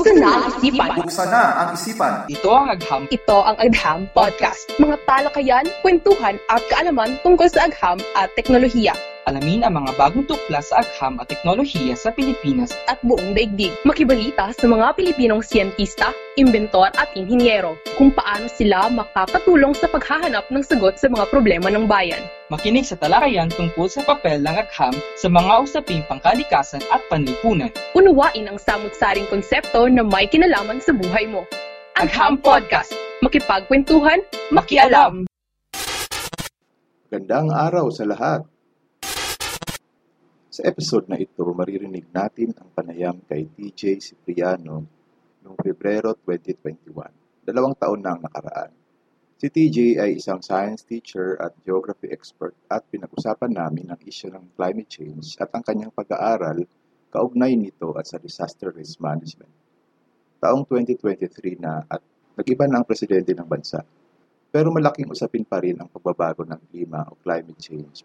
[0.00, 0.88] Buksan na ang isipan.
[0.96, 2.12] Buksan na ang isipan.
[2.32, 4.64] Ito ang Agham Ito ang Agham Podcast.
[4.80, 8.96] Mga talakayan, kwentuhan at kaalaman tungkol sa agham at teknolohiya
[9.30, 12.74] Alamin ang mga bagong tuklas sa agham at teknolohiya sa Pilipinas.
[12.90, 13.70] at buong daigdig.
[13.86, 20.66] Makibalita sa mga Pilipinong siyentista, inventor at inhinyero kung paano sila makakatulong sa paghahanap ng
[20.66, 22.18] sagot sa mga problema ng bayan.
[22.50, 27.70] Makinig sa talakayan tungkol sa papel ng agham sa mga usaping pangkalikasan at panlipunan.
[27.94, 31.46] Unawain ang samut-saring konsepto na may kinalaman sa buhay mo.
[31.94, 32.90] Agham Podcast.
[33.22, 35.30] Makipagkwentuhan, makialam.
[37.14, 38.42] Gandang araw sa lahat.
[40.50, 44.82] Sa episode na ito, maririnig natin ang panayam kay TJ Cipriano
[45.46, 47.46] noong Pebrero 2021.
[47.46, 48.74] Dalawang taon na ang nakaraan.
[49.38, 54.58] Si TJ ay isang science teacher at geography expert at pinag-usapan namin ang isyu ng
[54.58, 56.66] climate change at ang kanyang pag-aaral
[57.14, 59.54] kaugnay nito at sa disaster risk management.
[60.42, 62.02] Taong 2023 na at
[62.34, 63.86] nag-iba na ang presidente ng bansa.
[64.50, 68.02] Pero malaking usapin pa rin ang pagbabago ng klima o climate change.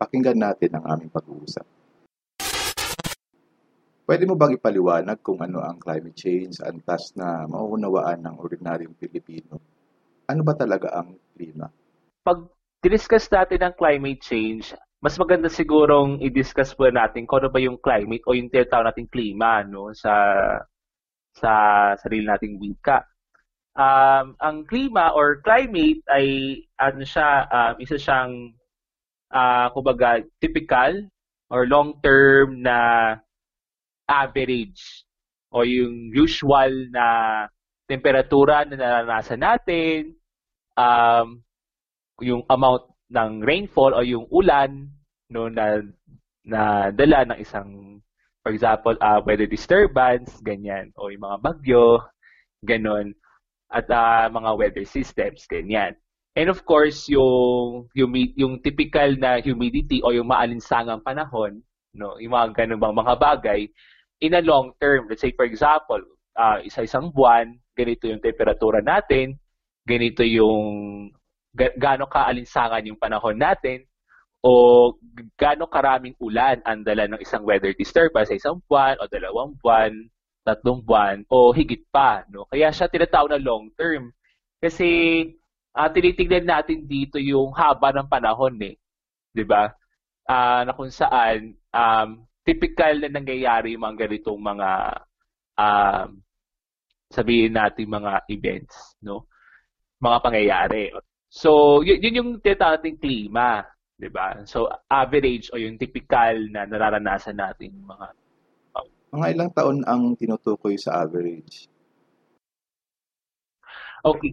[0.00, 1.68] Pakinggan natin ang aming pag-uusap.
[4.08, 9.60] Pwede mo bang ipaliwanag kung ano ang climate change antas na mauunawaan ng ordinaryong Pilipino?
[10.24, 11.68] Ano ba talaga ang klima?
[12.24, 12.46] pag
[12.84, 17.80] discuss natin ang climate change, mas maganda sigurong i-discuss po natin kung ano ba yung
[17.80, 20.14] climate o yung tinatawag nating klima no sa
[21.36, 21.52] sa
[22.00, 23.04] sarili nating wika.
[23.76, 28.52] Um, ang klima or climate ay ano siya, um, isa siyang
[29.30, 31.06] ah kumbaga typical
[31.50, 32.78] or long-term na
[34.06, 35.06] average
[35.50, 37.06] o yung usual na
[37.90, 40.14] temperatura na naranasan natin,
[40.78, 41.42] um,
[42.22, 44.86] yung amount ng rainfall o yung ulan
[45.30, 45.82] no na
[46.46, 47.98] na dala ng isang
[48.42, 51.98] for example uh, weather disturbance ganyan o yung mga bagyo
[52.62, 53.10] ganon
[53.70, 55.94] at ah, mga weather systems ganyan
[56.36, 61.62] and of course yung yung, yung typical na humidity o yung maalinsangang panahon
[61.94, 63.60] no yung mga ganun bang mga bagay
[64.22, 66.00] in a long term let's say for example
[66.38, 69.34] ah, isa-isang buwan ganito yung temperatura natin
[69.86, 71.10] ganito yung
[71.54, 73.82] ga- gaano kaalinsangan yung panahon natin
[74.40, 74.94] o
[75.36, 79.92] gaano karaming ulan ang dala ng isang weather disturbance sa isang buwan o dalawang buwan,
[80.48, 82.24] tatlong buwan o higit pa.
[82.32, 82.48] No?
[82.48, 84.12] Kaya siya tinatawag na long term.
[84.60, 84.88] Kasi
[85.74, 88.76] ah, tinitignan natin dito yung haba ng panahon eh.
[89.34, 89.70] 'Di ba?
[90.26, 92.08] Ah, na kung saan um,
[92.46, 94.70] typical na nangyayari yung mga ganitong mga
[95.58, 96.08] um,
[97.10, 99.26] sabihin natin mga events, no?
[100.00, 100.82] Mga pangyayari.
[101.30, 103.66] So, yun, yun yung tinatawag klima,
[103.98, 104.42] 'di ba?
[104.46, 108.06] So, average o yung typical na nararanasan natin mga
[109.10, 111.66] Mga ilang taon ang tinutukoy sa average?
[114.06, 114.32] Okay.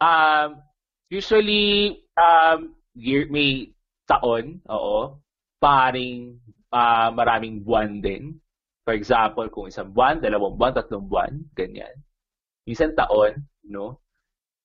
[0.00, 0.64] Um,
[1.12, 3.72] usually um year may
[4.08, 5.20] taon, oo.
[5.60, 6.40] Paring
[6.72, 8.40] ah, maraming buwan din.
[8.88, 11.92] For example, kung isang buwan, dalawang buwan, tatlong buwan, ganyan.
[12.66, 14.00] Isang taon, no?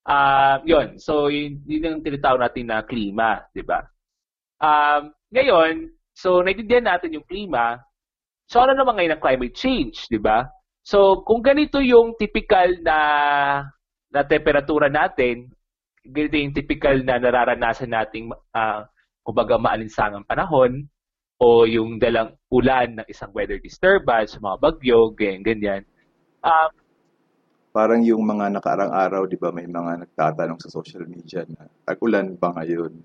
[0.08, 0.98] Ah, 'yun.
[1.02, 3.82] So yun, yun yung tinatawag natin na klima, 'di ba?
[4.62, 7.82] Um, ngayon, so naintindihan natin yung klima.
[8.48, 10.46] So ano naman ngayon ang climate change, 'di ba?
[10.86, 12.98] So kung ganito yung typical na
[14.10, 15.50] na temperatura natin,
[16.06, 18.86] ganito yung typical na nararanasan nating ah,
[19.26, 20.86] kumbaga maalinsangang panahon
[21.42, 25.82] o yung dalang ulan ng isang weather disturbance, mga bagyo, ganyan, ganyan.
[26.46, 26.72] Um,
[27.76, 32.40] Parang yung mga nakaarang araw, di ba, may mga nagtatanong sa social media na tag-ulan
[32.40, 32.96] ba ngayon?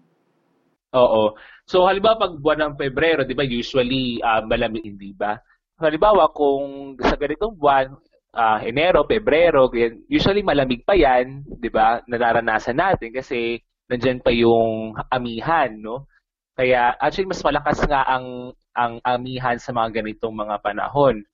[0.94, 1.34] Oo.
[1.66, 5.39] So halimbawa pag buwan ng Pebrero, 'di ba, usually ah, malamig hindi ba?
[5.78, 7.94] Halimbawa kung sa ganitong buwan,
[8.34, 9.70] ah, Enero, Pebrero,
[10.10, 12.02] usually malamig pa 'yan, 'di ba?
[12.06, 13.58] Nararanasan natin kasi
[13.91, 16.06] nandiyan pa yung amihan, no?
[16.54, 21.24] Kaya actually mas malakas nga ang ang amihan sa mga ganitong mga panahon.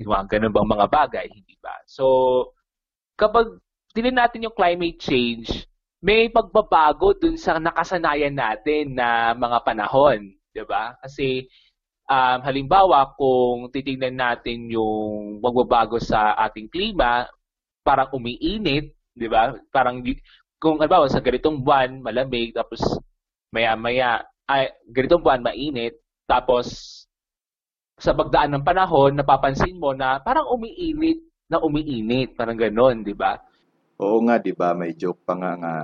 [0.00, 1.74] Yung mga ganun bang mga bagay, hindi ba?
[1.86, 2.04] So
[3.16, 3.58] kapag
[3.94, 5.66] tingnan natin yung climate change,
[6.04, 10.20] may pagbabago dun sa nakasanayan natin na mga panahon,
[10.52, 10.98] 'di ba?
[11.00, 11.48] Kasi
[12.08, 17.28] um, halimbawa kung titingnan natin yung pagbabago sa ating klima,
[17.84, 19.56] parang umiinit, 'di ba?
[19.72, 20.00] Parang
[20.60, 22.80] kung halimbawa sa ganitong buwan malamig tapos
[23.52, 26.66] maya-maya ay ganitong buwan mainit tapos
[28.00, 33.36] sa pagdaan ng panahon napapansin mo na parang umiinit na umiinit, parang gano'n, 'di ba?
[34.00, 35.74] Oo nga, di ba, may joke pa nga nga,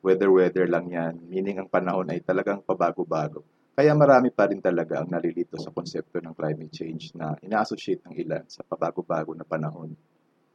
[0.00, 1.14] weather-weather lang yan.
[1.28, 3.44] Meaning ang panahon ay talagang pabago-bago.
[3.72, 8.14] Kaya marami pa rin talaga ang nalilito sa konsepto ng climate change na ina-associate ng
[8.20, 9.96] ilan sa pabago-bago na panahon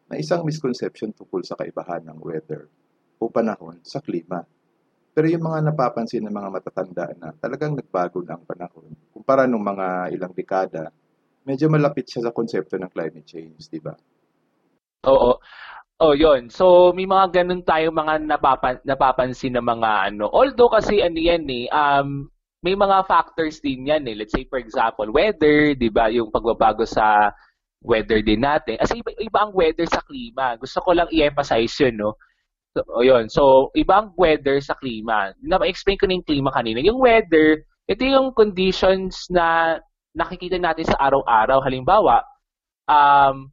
[0.06, 2.70] na isang misconception tungkol sa kaibahan ng weather
[3.18, 4.46] o panahon sa klima.
[5.18, 9.66] Pero yung mga napapansin ng mga matatanda na talagang nagbago na ang panahon, kumpara nung
[9.66, 10.94] mga ilang dekada,
[11.42, 13.98] medyo malapit siya sa konsepto ng climate change, di ba?
[15.10, 15.42] Oo.
[15.98, 16.54] Oh, yun.
[16.54, 20.30] So, may mga ganun tayo mga napapan napapansin na mga ano.
[20.30, 22.30] Although kasi ano yan eh, um,
[22.66, 24.16] may mga factors din yan eh.
[24.18, 26.10] Let's say for example, weather, 'di ba?
[26.10, 27.32] Yung pagbabago sa
[27.86, 28.82] weather din natin.
[28.82, 30.58] Kasi iba, iba ang weather sa klima.
[30.58, 32.18] Gusto ko lang i-emphasize 'yun, no.
[32.78, 33.26] So, yun.
[33.30, 35.34] So, iba ang weather sa klima.
[35.42, 36.78] Na-explain ko na yung klima kanina.
[36.86, 39.78] Yung weather, ito yung conditions na
[40.14, 41.62] nakikita natin sa araw-araw.
[41.66, 42.22] Halimbawa,
[42.86, 43.50] um,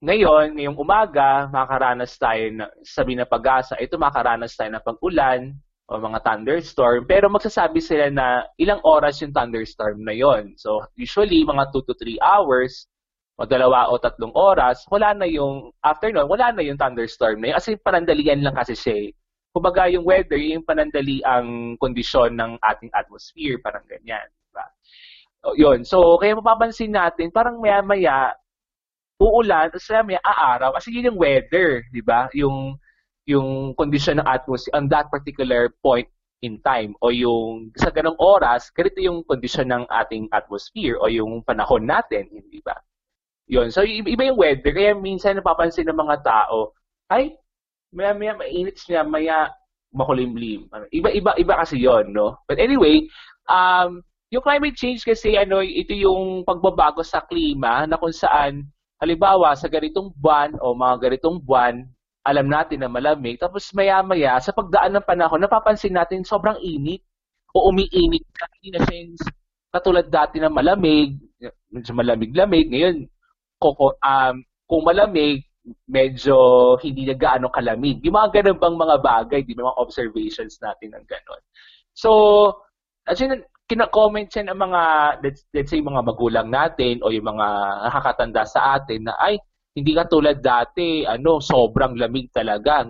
[0.00, 5.54] ngayon, ngayong umaga, makakaranas tayo na, sabi na pag-asa, ito makakaranas tayo ng pag-ulan
[5.90, 7.02] o mga thunderstorm.
[7.10, 10.54] Pero magsasabi sila na ilang oras yung thunderstorm na yon.
[10.54, 12.86] So, usually, mga 2 to 3 hours,
[13.40, 17.50] o dalawa o tatlong oras, wala na yung, after nun, wala na yung thunderstorm na
[17.50, 17.56] yun.
[17.58, 19.10] Kasi panandalian lang kasi siya eh.
[19.50, 24.30] Kumbaga yung weather, yung panandali ang kondisyon ng ating atmosphere, parang ganyan.
[24.46, 24.64] Diba?
[25.42, 25.82] O, yun.
[25.82, 28.30] So, kaya mapapansin natin, parang maya-maya,
[29.18, 30.70] uulan, tapos may aaraw.
[30.78, 32.30] Kasi yun yung weather, di ba?
[32.36, 32.78] Yung,
[33.28, 36.08] yung condition ng atmosphere on that particular point
[36.40, 41.44] in time o yung sa ganong oras, ganito yung condition ng ating atmosphere o yung
[41.44, 42.76] panahon natin, hindi ba?
[43.50, 43.68] Yun.
[43.68, 44.72] So, iba yung weather.
[44.72, 46.72] Kaya minsan napapansin ng mga tao,
[47.10, 47.34] ay,
[47.90, 49.50] maya maya mainit siya, maya
[49.90, 50.70] makulimlim.
[50.94, 52.38] Iba, iba, iba kasi yon no?
[52.46, 53.10] But anyway,
[53.50, 58.70] um, yung climate change kasi, ano, ito yung pagbabago sa klima na kung saan
[59.02, 61.82] halimbawa, sa ganitong buwan o mga ganitong buwan,
[62.24, 63.40] alam natin na malamig.
[63.40, 67.00] Tapos maya-maya, sa pagdaan ng panahon, napapansin natin sobrang init
[67.56, 68.46] o umiinit na.
[68.60, 68.96] Hindi na siya
[69.70, 71.14] katulad dati na malamig,
[71.70, 72.66] medyo malamig-lamig.
[72.68, 72.96] Ngayon,
[73.62, 74.36] koko, um,
[74.66, 75.46] kung malamig,
[75.86, 76.34] medyo
[76.82, 78.02] hindi na gaano kalamig.
[78.02, 81.42] Yung mga ganun bang mga bagay, di ba, mga observations natin ng ganun.
[81.94, 82.10] So,
[83.06, 84.82] actually, kina-comment siya ng mga,
[85.22, 87.46] let's, let's say, mga magulang natin o yung mga
[87.86, 89.38] nakakatanda sa atin na ay,
[89.80, 92.84] hindi ka tulad dati, ano, sobrang lamig talaga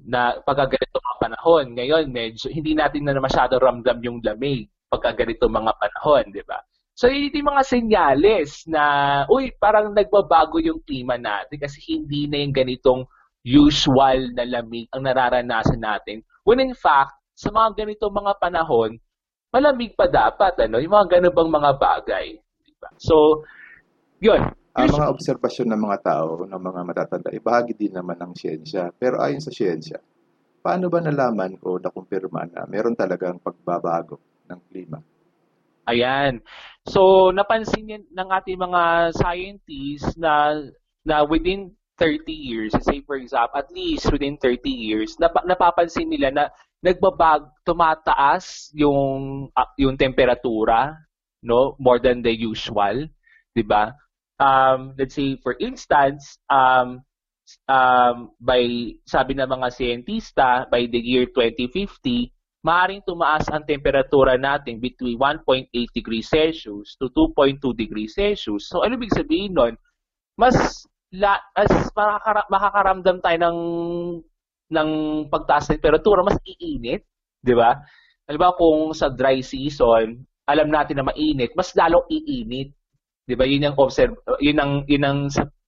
[0.00, 1.66] na pagka ganito mga panahon.
[1.76, 6.60] Ngayon, medyo, hindi natin na masyado ramdam yung lamig pagka ganito mga panahon, di ba?
[6.96, 8.82] So, yun yung mga senyales na,
[9.28, 13.04] uy, parang nagbabago yung klima natin kasi hindi na yung ganitong
[13.44, 16.24] usual na lamig ang nararanasan natin.
[16.48, 18.96] When in fact, sa mga ganitong mga panahon,
[19.52, 20.80] malamig pa dapat, ano?
[20.80, 22.26] Yung mga ganun bang mga bagay.
[22.64, 22.88] Diba?
[22.96, 23.44] So,
[24.24, 24.40] yun.
[24.76, 28.92] Ang mga obserbasyon ng mga tao, ng mga matatanda, ibahagi din naman ng siyensya.
[28.92, 29.96] Pero ayon sa siyensya,
[30.60, 35.00] paano ba nalaman o nakumpirma na meron talagang pagbabago ng klima?
[35.88, 36.44] Ayan.
[36.84, 40.52] So, napansin ng ating mga scientists na
[41.08, 46.28] na within 30 years, say for example, at least within 30 years, nap- napapansin nila
[46.28, 46.44] na
[46.84, 50.92] nagbabag tumataas yung uh, yung temperatura
[51.40, 53.08] no more than the usual
[53.56, 53.96] 'di ba
[54.38, 57.00] um let's say for instance um
[57.70, 62.32] um by sabi ng mga siyentista by the year 2050
[62.66, 68.98] maaring tumaas ang temperatura natin between 1.8 degrees Celsius to 2.2 degrees Celsius so ano
[68.98, 69.78] ibig sabihin nun
[70.36, 70.56] mas
[71.16, 73.58] la, as makakara- makakaramdam tayo ng
[74.66, 74.90] ng
[75.30, 77.06] pagtaas ng temperatura, mas iinit,
[77.38, 77.78] di ba?
[78.26, 82.74] Halimbawa kung sa dry season, alam natin na mainit, mas lalong iinit.
[83.26, 83.44] 'Di ba?
[83.44, 85.20] Yun ang observe yun ang yun ang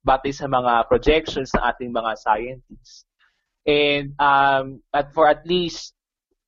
[0.07, 3.05] batay sa mga projections ng ating mga scientists.
[3.69, 5.93] And um, at for at least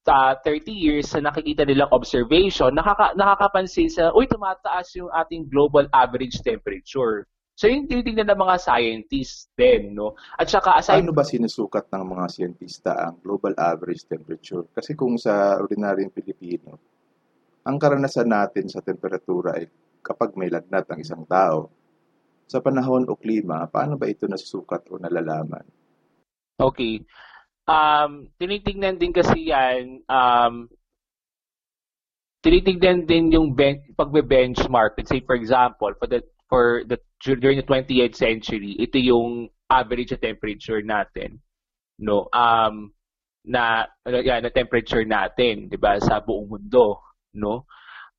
[0.09, 5.85] uh, 30 years sa nakikita nilang observation, nakaka, nakakapansin sa, uy, tumataas yung ating global
[5.93, 7.29] average temperature.
[7.61, 10.17] So yung tinitingnan ng mga scientists din, no?
[10.41, 11.05] At saka aside...
[11.05, 14.65] Ano ba sinusukat ng mga siyentista ang global average temperature?
[14.73, 16.81] Kasi kung sa ordinaryong Pilipino,
[17.69, 19.69] ang karanasan natin sa temperatura ay
[20.01, 21.71] kapag may lagnat ang isang tao.
[22.51, 25.63] Sa panahon o klima, paano ba ito nasusukat o nalalaman?
[26.59, 27.01] Okay.
[27.71, 30.67] Um, tinitingnan din kasi yan, um,
[32.43, 34.99] tinitingnan din yung ben- pagbe-benchmark.
[34.99, 40.11] Let's say, for example, for the for the during the 28th century, ito yung average
[40.19, 41.39] temperature natin,
[42.03, 42.27] no?
[42.35, 42.91] Um
[43.47, 46.99] na yan, na temperature natin, 'di ba, sa buong mundo,
[47.39, 47.65] no?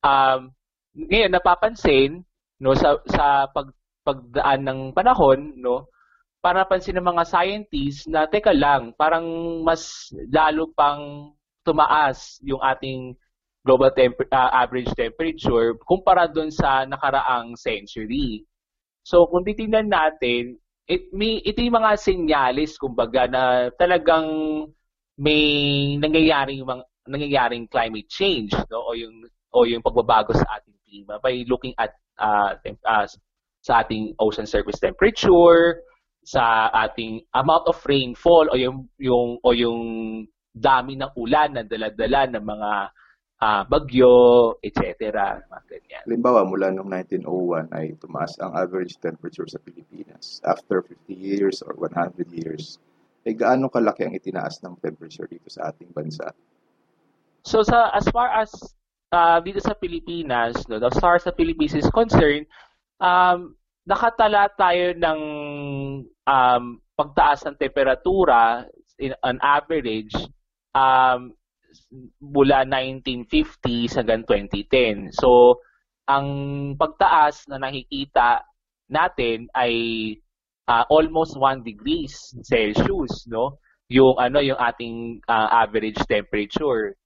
[0.00, 0.56] Um
[0.96, 2.10] ngayon napapansin
[2.62, 3.72] no sa sa pag,
[4.06, 5.88] pagdaan ng panahon, no?
[6.42, 9.26] Para pansin ng mga scientists na teka lang, parang
[9.62, 11.32] mas lalo pang
[11.62, 13.14] tumaas yung ating
[13.62, 18.42] global temp- uh, average temperature kumpara doon sa nakaraang century.
[19.06, 20.58] So kung titingnan natin,
[20.90, 24.26] it, may, ito yung mga senyalis kumbaga na talagang
[25.18, 25.42] may
[26.02, 31.44] nangyayaring mga nangyayaring climate change no o yung o yung pagbabago sa ating klima by
[31.48, 32.56] looking at uh,
[32.88, 33.06] uh,
[33.62, 35.80] sa ating ocean surface temperature,
[36.26, 39.80] sa ating amount of rainfall o yung yung o yung
[40.52, 42.70] dami ng ulan na dala-dala ng mga
[43.42, 44.14] uh, bagyo,
[44.62, 45.10] etc.
[45.50, 46.02] Mga ganyan.
[46.06, 46.90] Halimbawa, mula noong
[47.26, 50.38] 1901 ay tumaas ang average temperature sa Pilipinas.
[50.46, 52.78] After 50 years or 100 years,
[53.26, 56.30] eh gaano kalaki ang itinaas ng temperature dito sa ating bansa?
[57.42, 58.54] So sa as far as
[59.12, 62.48] uh, dito sa Pilipinas, no, as far as the Philippines is concerned,
[62.98, 63.54] um,
[63.84, 65.20] nakatala tayo ng
[66.24, 66.64] um,
[66.96, 68.64] pagtaas ng temperatura
[68.96, 70.16] in an average
[70.72, 71.36] um,
[72.20, 75.12] mula 1950 hanggang 2010.
[75.12, 75.60] So,
[76.08, 76.26] ang
[76.80, 78.42] pagtaas na nakikita
[78.90, 79.72] natin ay
[80.68, 83.58] uh, almost 1 degrees Celsius, no?
[83.92, 86.96] Yung ano, yung ating uh, average temperature.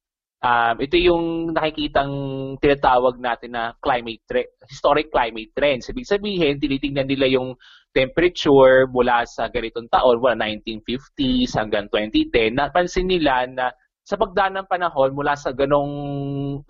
[0.45, 2.13] Um, ito yung nakikitang
[2.61, 5.89] tinatawag natin na climate tre- historic climate trends.
[5.89, 7.57] Ibig sabihin, tinitingnan nila yung
[7.97, 12.53] temperature mula sa ganitong taon, mula 1950s hanggang 2010.
[12.53, 13.73] Napansin nila na
[14.07, 15.95] sa pagdaan ng panahon mula sa ganong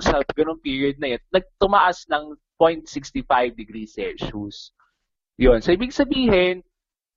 [0.01, 4.73] sa ganong period na yun, nagtumaas ng 0.65 degrees Celsius.
[5.37, 5.61] Yun.
[5.61, 6.65] So, ibig sabihin,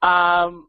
[0.03, 0.67] um,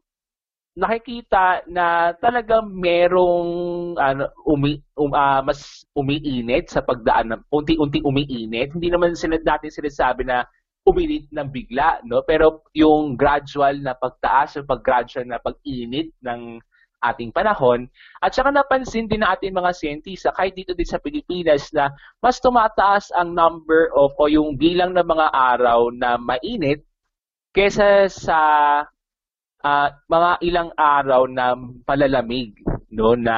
[0.71, 3.51] nakikita na talagang merong
[3.99, 8.71] ano umi, um, uh, mas umiinit sa pagdaan ng unti-unti umiinit.
[8.71, 10.47] Hindi naman sila dati sinasabi na
[10.87, 12.23] uminit ng bigla, no?
[12.23, 16.57] Pero yung gradual na pagtaas, yung pag-gradual na pag-init ng
[17.01, 17.89] ating panahon.
[18.21, 21.89] At saka napansin din ng ating mga siyentista, kahit dito din sa Pilipinas, na
[22.21, 26.85] mas tumataas ang number of o yung bilang ng mga araw na mainit
[27.51, 28.39] kesa sa
[29.63, 32.53] uh, mga ilang araw na palalamig
[32.91, 33.37] no na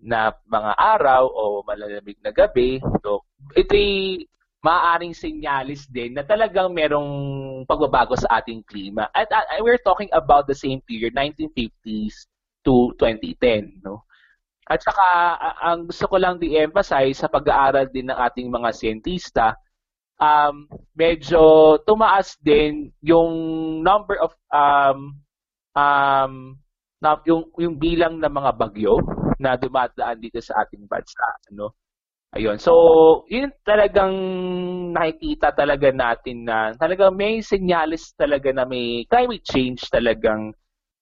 [0.00, 3.24] na mga araw o malalamig na gabi so
[3.56, 4.22] ito'y
[4.66, 7.10] maaaring senyalis din na talagang merong
[7.70, 9.06] pagbabago sa ating klima.
[9.14, 12.26] At uh, we're talking about the same period 1950s
[12.66, 14.02] to 2010 no?
[14.66, 15.06] At saka
[15.62, 19.54] ang gusto ko lang di-emphasize sa pag-aaral din ng ating mga siyentista
[20.20, 23.32] um, medyo tumaas din yung
[23.84, 25.16] number of um,
[25.76, 26.56] um,
[27.00, 28.96] na, yung, yung bilang ng mga bagyo
[29.36, 31.26] na dumadaan dito sa ating bansa.
[31.52, 31.76] Ano?
[32.36, 32.60] Ayun.
[32.60, 32.72] So,
[33.28, 34.12] yun talagang
[34.92, 40.52] nakikita talaga natin na talagang may senyales talaga na may climate change talagang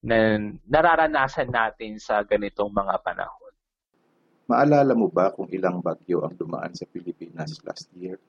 [0.04, 0.36] na
[0.68, 3.52] nararanasan natin sa ganitong mga panahon.
[4.44, 8.20] Maalala mo ba kung ilang bagyo ang dumaan sa Pilipinas last year?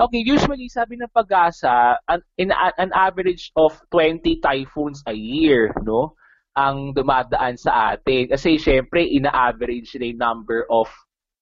[0.00, 6.14] Okay, usually sabi ng pag-asa, an, in an average of 20 typhoons a year, no?
[6.56, 8.32] Ang dumadaan sa atin.
[8.32, 10.88] Kasi syempre, ina-average na yung number of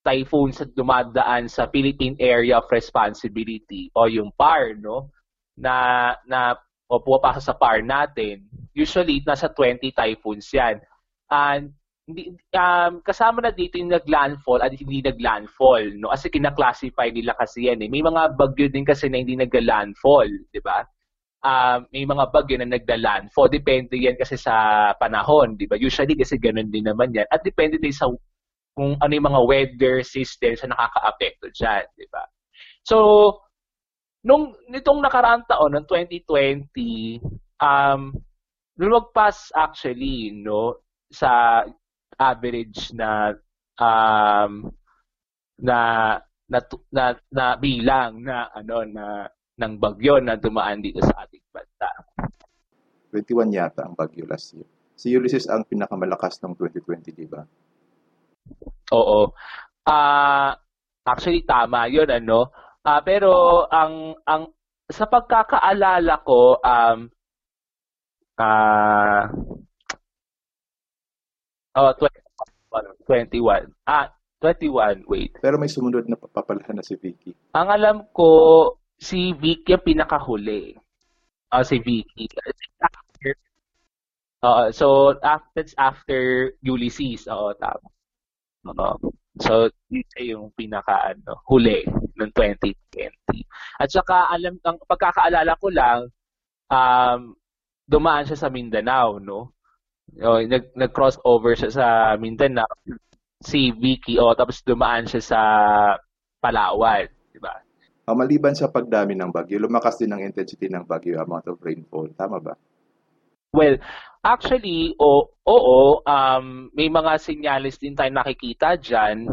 [0.04, 5.14] typhoons na dumadaan sa Philippine Area of Responsibility o yung PAR, no?
[5.54, 6.58] Na, na
[6.90, 8.44] o pumapasa sa PAR natin.
[8.74, 10.82] Usually, nasa 20 typhoons yan.
[11.30, 11.72] And
[12.04, 16.12] hindi, um, kasama na dito yung naglandfall at hindi naglandfall, no?
[16.12, 17.88] Kasi kina-classify nila kasi yan eh.
[17.88, 20.84] May mga bagyo din kasi na hindi naglandfall, di ba?
[21.44, 23.48] Um, may mga bagyo na nagda-landfall.
[23.48, 25.80] Depende yan kasi sa panahon, di ba?
[25.80, 27.28] Usually kasi ganun din naman yan.
[27.32, 28.08] At depende din sa
[28.74, 32.26] kung ano yung mga weather systems na nakaka-apekto dyan, di ba?
[32.84, 32.96] So,
[34.26, 37.22] nung nitong nakaraang taon, ng 2020,
[37.64, 38.12] um,
[38.76, 41.62] lumagpas actually, no, sa
[42.18, 43.34] average na
[43.78, 44.70] um,
[45.60, 45.78] na
[46.44, 46.58] na,
[46.92, 51.88] na, na bilang na ano na ng bagyo na dumaan dito sa ating bansa.
[53.14, 54.66] 21 yata ang bagyo last year.
[54.98, 57.42] Si Ulysses ang pinakamalakas ng 2020, di ba?
[58.94, 59.30] Oo.
[59.86, 60.50] Uh,
[61.06, 62.50] actually tama 'yun ano.
[62.84, 64.50] Uh, pero ang ang
[64.90, 66.98] sa pagkakaalala ko um
[68.38, 69.22] uh,
[71.74, 72.94] Oh, 21.
[73.06, 73.74] 21.
[73.86, 75.02] Ah, 21.
[75.10, 75.34] Wait.
[75.42, 77.34] Pero may sumunod na papalahan na si Vicky.
[77.54, 78.28] Ang alam ko,
[78.98, 80.78] si Vicky ang pinakahuli.
[81.50, 82.30] Oh, si Vicky.
[82.82, 83.30] After,
[84.42, 86.20] uh, so, after, after
[86.62, 87.26] Ulysses.
[87.26, 87.88] Oo, tama.
[88.70, 89.10] Oo.
[89.42, 91.82] So, yun yung pinaka ano, huli
[92.14, 93.10] ng 2020.
[93.82, 96.00] At saka alam ang pagkakaalala ko lang
[96.70, 97.34] um
[97.84, 99.53] dumaan siya sa Mindanao, no?
[100.22, 101.86] Oh, nag nag-cross over siya sa
[102.20, 102.68] Mindanao.
[103.44, 105.40] si Vicky o tapos dumaan siya sa
[106.40, 107.52] Palawan, di ba?
[108.04, 112.08] Uh, maliban sa pagdami ng bagyo, lumakas din ang intensity ng bagyo, amount of rainfall.
[112.16, 112.52] Tama ba?
[113.54, 113.80] Well,
[114.20, 119.24] actually, o, oo, um, may mga senyales din tayo nakikita dyan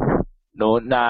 [0.56, 1.01] no, na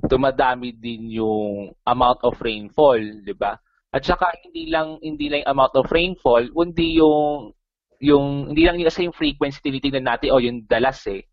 [0.00, 3.60] dumadami din yung amount of rainfall, di ba?
[3.92, 7.52] At saka hindi lang hindi lang amount of rainfall, kundi yung
[8.00, 11.24] yung hindi lang kasi yung frequency tinitingnan natin o yung dalas eh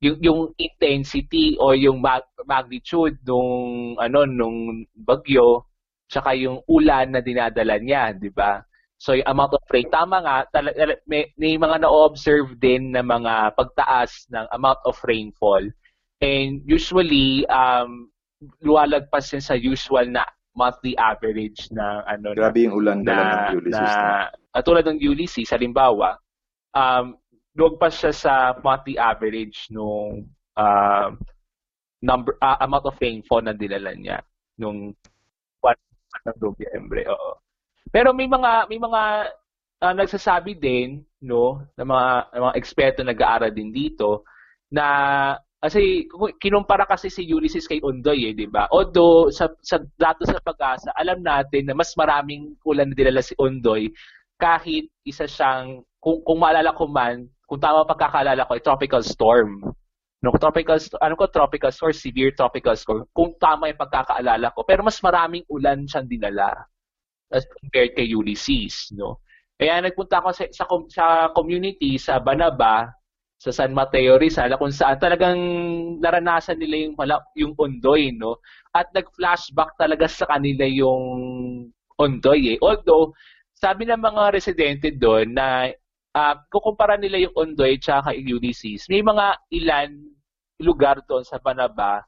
[0.00, 5.68] yung yung intensity o yung mag- magnitude nung ano nung bagyo
[6.08, 8.64] tsaka yung ulan na dinadala niya, 'di ba?
[9.00, 10.72] So yung amount of rain tama nga tala,
[11.08, 15.62] may, may mga na-observe din na mga pagtaas ng amount of rainfall.
[16.20, 18.08] And usually um
[18.64, 20.24] luwalagpas yan sa usual na
[20.60, 23.80] monthly average na ano Grabe yung ulan na, ng Ulysses.
[23.96, 26.20] Na, na, tulad ng Ulysses, halimbawa,
[26.76, 27.16] um,
[27.56, 30.28] lumagpas siya sa monthly average nung
[30.60, 31.08] uh,
[32.04, 34.20] number uh, amount of rainfall na dinala niya
[34.60, 34.92] nung
[35.64, 37.08] 1 ng Nobyembre.
[37.08, 37.40] Oo.
[37.88, 39.02] Pero may mga may mga
[39.80, 44.24] uh, nagsasabi din no ng mga ng mga eksperto nag-aaral din dito
[44.72, 44.86] na
[45.60, 46.08] kasi
[46.40, 48.64] kinumpara kasi si Ulysses kay Undoy eh, 'di ba?
[48.72, 53.36] Although sa sa datos sa pag-asa, alam natin na mas maraming ulan na dinala si
[53.36, 53.92] Undoy
[54.40, 59.60] kahit isa siyang kung kung maalala ko man, kung tama pagkakalala ko, tropical storm.
[60.20, 63.04] No, tropical ano ko tropical storm, severe tropical storm.
[63.12, 66.56] Kung tama yung pagkakaalala ko, pero mas maraming ulan siyang dinala
[67.30, 69.20] as compared kay Ulysses, no.
[69.60, 71.04] Kaya nagpunta ako sa, sa, sa
[71.36, 72.88] community sa Banaba,
[73.40, 75.40] sa San Mateo Rizal kung saan talagang
[75.96, 76.94] naranasan nila yung
[77.40, 78.36] yung ondoy no
[78.76, 81.08] at nag-flashback talaga sa kanila yung
[81.96, 83.16] ondoy eh although
[83.56, 85.72] sabi ng mga residente doon na
[86.16, 89.90] uh, kukumpara nila yung Ondoy at Ulysses, may mga ilan
[90.60, 92.04] lugar doon sa Banaba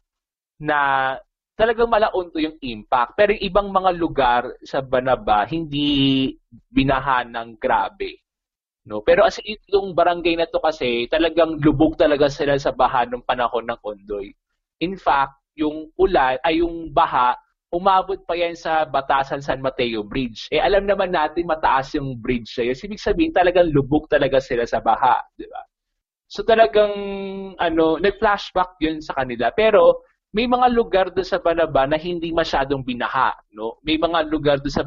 [0.56, 1.12] na
[1.56, 3.14] talagang malaundo yung impact.
[3.18, 6.32] Pero yung ibang mga lugar sa Banaba, hindi
[6.72, 8.21] binahan ng grabe.
[8.82, 8.98] No?
[9.02, 13.66] Pero as itong barangay na to kasi, talagang lubog talaga sila sa baha ng panahon
[13.70, 14.34] ng Ondoy.
[14.82, 17.38] In fact, yung ulan ay yung baha
[17.72, 20.44] umabot pa yan sa Batasan San Mateo Bridge.
[20.52, 22.76] Eh alam naman natin mataas yung bridge na yun.
[22.76, 25.64] Ibig sabihin talagang lubog talaga sila sa baha, di ba?
[26.28, 26.92] So talagang
[27.56, 29.48] ano, nag-flashback yun sa kanila.
[29.56, 30.04] Pero
[30.36, 33.80] may mga lugar doon sa Banaba na hindi masyadong binaha, no?
[33.84, 34.84] May mga lugar doon sa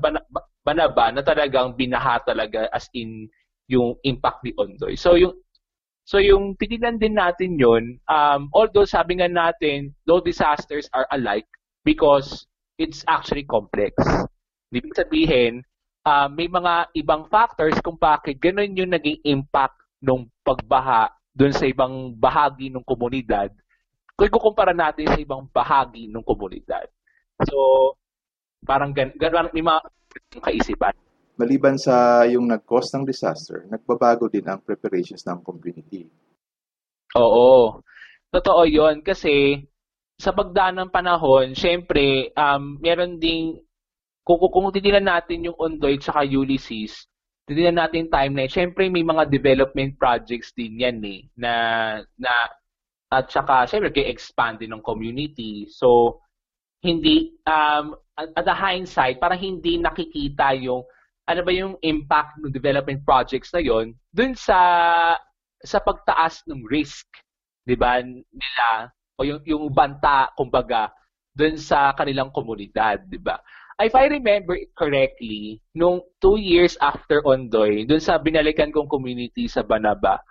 [0.61, 3.25] Banaba na talagang binaha talaga as in
[3.71, 4.97] yung impact ni Ondoy.
[4.97, 5.33] So yung
[6.05, 11.49] So yung titignan din natin yun, um, although sabi nga natin, no disasters are alike
[11.81, 12.45] because
[12.77, 13.97] it's actually complex.
[14.69, 15.65] Ibig sabihin,
[16.05, 21.65] uh, may mga ibang factors kung bakit ganun yung naging impact ng pagbaha doon sa
[21.65, 23.49] ibang bahagi ng komunidad
[24.15, 26.87] kung kukumpara natin sa ibang bahagi ng komunidad.
[27.43, 27.91] So,
[28.63, 29.81] parang gan ganun, may mga
[30.39, 30.95] kaisipan.
[31.35, 36.07] Maliban sa yung nag-cause ng disaster, nagbabago din ang preparations ng community.
[37.15, 37.79] Oo.
[38.31, 39.63] Totoo yon kasi
[40.15, 43.59] sa pagdaan ng panahon, syempre, um, meron ding,
[44.23, 47.07] kung, kung titignan natin yung Ondoy at Ulysses,
[47.43, 51.51] titignan natin timeline, syempre may mga development projects din yan eh, na,
[52.15, 52.31] na
[53.11, 55.67] at saka, syempre, kay-expand din ng community.
[55.69, 56.19] So,
[56.81, 60.83] hindi, um, at, at the hindsight, parang hindi nakikita yung,
[61.25, 64.59] ano ba yung impact ng development projects na yon dun sa,
[65.65, 67.09] sa pagtaas ng risk,
[67.65, 70.93] di ba, nila o yung, yung banta, kumbaga,
[71.33, 73.41] dun sa kanilang komunidad, di ba?
[73.75, 79.67] If I remember correctly, nung two years after Ondoy, dun sa binalikan kong community sa
[79.67, 80.23] Banaba,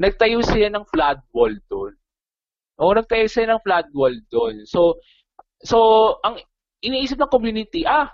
[0.00, 1.94] nagtayo sila ng flood wall doon.
[2.80, 4.64] O, nagtayo sila ng flood wall doon.
[4.66, 4.98] So,
[5.62, 5.78] so,
[6.24, 6.42] ang
[6.82, 8.10] iniisip ng community, ah,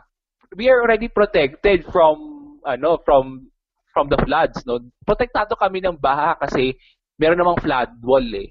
[0.57, 2.17] we are already protected from,
[2.65, 3.53] ano, from,
[3.93, 4.81] from the floods, no?
[5.05, 6.73] Protektado kami ng baha kasi
[7.21, 8.49] meron namang flood wall, eh.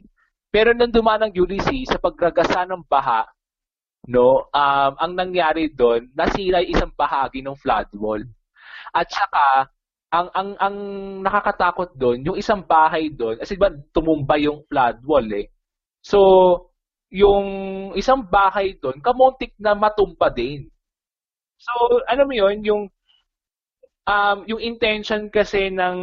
[0.54, 3.26] Pero nang dumaan ng Ulysses sa pagragasa ng baha,
[4.08, 8.22] no, um, ang nangyari doon, nasira isang bahagi ng flood wall.
[8.94, 9.68] At saka,
[10.16, 10.78] ang ang ang
[11.26, 15.52] nakakatakot doon, yung isang bahay doon, kasi ba tumumba yung flood wall eh.
[16.06, 16.20] So,
[17.12, 17.46] yung
[17.98, 20.70] isang bahay doon, kamontik na matumba din.
[21.58, 22.84] So, alam mo yun, yung
[24.06, 25.98] um, yung intention kasi ng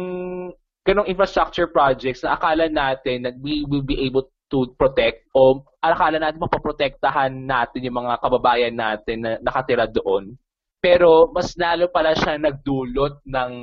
[0.83, 6.19] ganong infrastructure projects na akala natin that we will be able to protect o akala
[6.19, 10.35] natin mapoprotektahan natin yung mga kababayan natin na nakatira doon.
[10.83, 13.53] Pero mas lalo pala siya nagdulot ng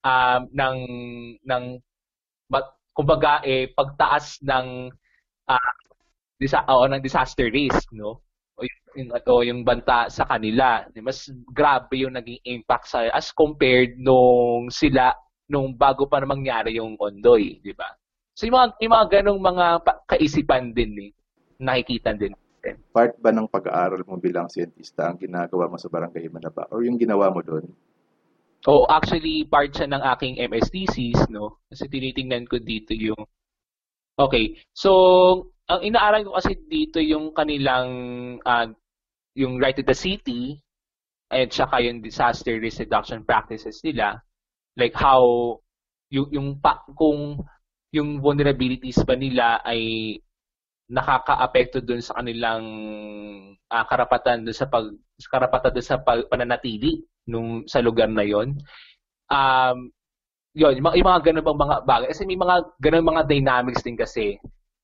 [0.00, 0.76] um, ng
[1.44, 1.64] ng
[2.96, 4.90] kumbaga eh pagtaas ng
[5.48, 5.72] uh,
[6.40, 8.24] disa o ng disaster risk, no?
[8.98, 10.82] Yung, o yung banta sa kanila.
[10.98, 15.14] Mas grabe yung naging impact sa as compared nung sila
[15.50, 17.90] nung bago pa mangyari yung Ondoy, di ba?
[18.38, 19.66] So yung mga, yung mga ganong mga
[20.06, 21.10] kaisipan din eh,
[21.58, 22.34] nakikita din.
[22.94, 27.00] Part ba ng pag-aaral mo bilang siyentista ang ginagawa mo sa Barangay Manaba or yung
[27.00, 27.66] ginawa mo doon?
[28.68, 31.58] Oh, actually part siya ng aking MS thesis, no?
[31.72, 33.24] Kasi tinitingnan ko dito yung
[34.20, 34.60] Okay.
[34.76, 37.88] So, ang inaaral ko kasi dito yung kanilang
[38.42, 38.66] uh,
[39.38, 40.58] yung right to the city
[41.30, 44.18] at saka yung disaster risk reduction practices nila
[44.74, 45.22] like how
[46.10, 47.38] yung yung pa, kung
[47.94, 50.14] yung vulnerabilities ba nila ay
[50.90, 52.66] nakakaapekto dun sa kanilang
[53.70, 54.90] uh, karapatan dun sa pag
[55.22, 58.58] karapatan dun sa pag, pananatili nung sa lugar na yon.
[59.30, 59.94] Um,
[60.50, 62.08] yun, yung, yung mga ganun bang mga bagay.
[62.10, 64.34] Kasi may mga ganun mga dynamics din kasi.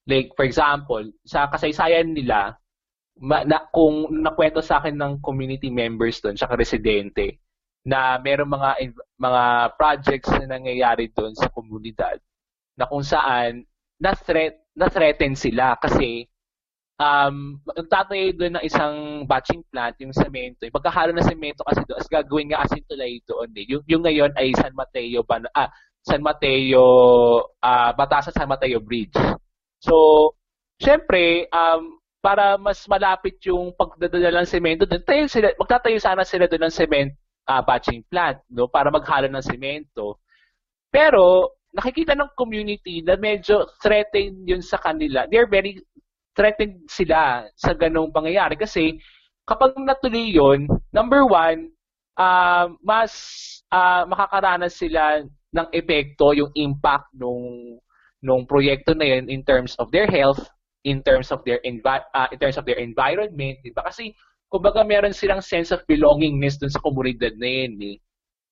[0.07, 2.55] Like, for example, sa kasaysayan nila,
[3.19, 7.43] ma, na, kung nakwento sa akin ng community members doon, sa residente,
[7.87, 9.43] na meron mga mga
[9.79, 12.19] projects na nangyayari doon sa komunidad
[12.75, 13.63] na kung saan
[14.03, 16.27] na-threat na-threaten sila kasi
[17.01, 20.65] um, nagtatayo doon ng isang batching plant, yung semento.
[20.65, 23.65] Yung pagkahalo ng semento kasi doon, as gagawin nga asin tulay doon eh.
[23.69, 25.71] Yung, yung ngayon ay San Mateo, Ban ah,
[26.05, 26.85] San Mateo,
[27.61, 29.17] uh, Batasan San Mateo Bridge.
[29.81, 30.35] So,
[30.81, 36.51] syempre, um, para mas malapit yung pagdadala ng semento doon, tayo sila, magtatayo sana sila
[36.51, 37.11] doon ng cement
[37.47, 40.19] uh, batching plant, no, para maghalo ng semento.
[40.91, 45.29] Pero, nakikita ng community na medyo threatened yun sa kanila.
[45.29, 45.77] They're very
[46.33, 48.97] threatened sila sa ganong pangyayari kasi
[49.45, 51.73] kapag natuloy yon number one,
[52.17, 53.13] uh, mas
[53.73, 55.21] uh, makakaranas sila
[55.53, 57.77] ng epekto, yung impact nung
[58.27, 60.43] nung proyekto na yun in terms of their health,
[60.83, 63.87] in terms of their envi- uh, in terms of their environment, di ba?
[63.87, 64.11] Kasi
[64.51, 67.97] kumbaga meron silang sense of belongingness dun sa komunidad na yun, eh.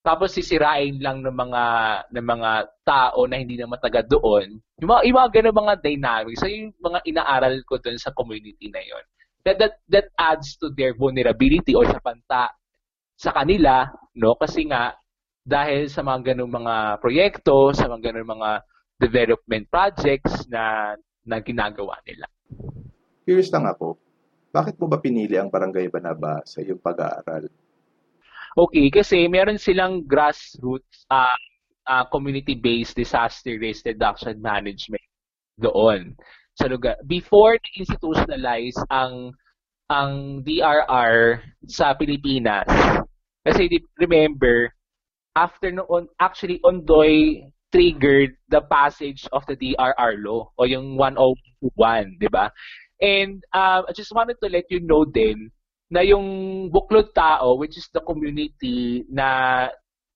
[0.04, 1.62] Tapos sisirain lang ng mga
[2.12, 2.50] ng mga
[2.84, 4.60] tao na hindi naman taga doon.
[4.84, 6.40] Yung mga, yung mga ganun mga dynamics.
[6.44, 9.04] So yung mga inaaral ko doon sa community na yon.
[9.48, 12.52] That, that, that adds to their vulnerability or sa panta
[13.16, 14.36] sa kanila, no?
[14.36, 14.92] Kasi nga,
[15.44, 18.50] dahil sa mga ganung mga proyekto, sa mga ganung mga
[18.98, 20.94] development projects na,
[21.26, 22.26] na ginagawa nila.
[23.24, 23.98] Curious lang ako,
[24.54, 27.50] bakit mo ba pinili ang Barangay Banaba sa iyong pag-aaral?
[28.54, 31.34] Okay, kasi meron silang grassroots uh,
[31.90, 35.02] uh, community-based disaster risk reduction management
[35.58, 36.14] doon
[36.54, 36.94] sa lugar.
[37.02, 39.34] Before institutionalize ang
[39.90, 42.70] ang DRR sa Pilipinas,
[43.44, 43.68] kasi
[44.00, 44.72] remember,
[45.36, 52.30] after noon, actually, Ondoy triggered the passage of the DRR law o yung 101, di
[52.30, 52.46] ba?
[53.02, 55.50] And uh, I just wanted to let you know din
[55.90, 59.68] na yung buklod tao which is the community na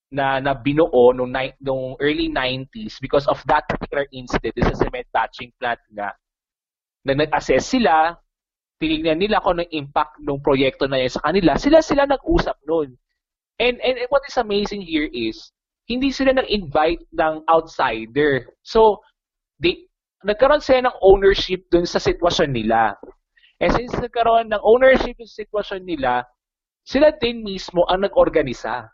[0.09, 5.53] na na binuo nung, nung early 90s because of that particular incident sa cement batching
[5.61, 6.15] plant nga
[7.05, 8.17] na nag-assess sila
[8.81, 12.97] tinignan nila kung ano impact ng proyekto na yun sa kanila sila sila nag-usap noon
[13.61, 15.53] and and what is amazing here is
[15.89, 19.01] hindi sila nag-invite ng outsider so
[19.59, 19.89] they
[20.23, 22.93] nagkaroon sila ng ownership dun sa sitwasyon nila
[23.59, 26.23] And since nagkaroon ng ownership yung sitwasyon nila,
[26.87, 28.87] sila din mismo ang nag-organisa.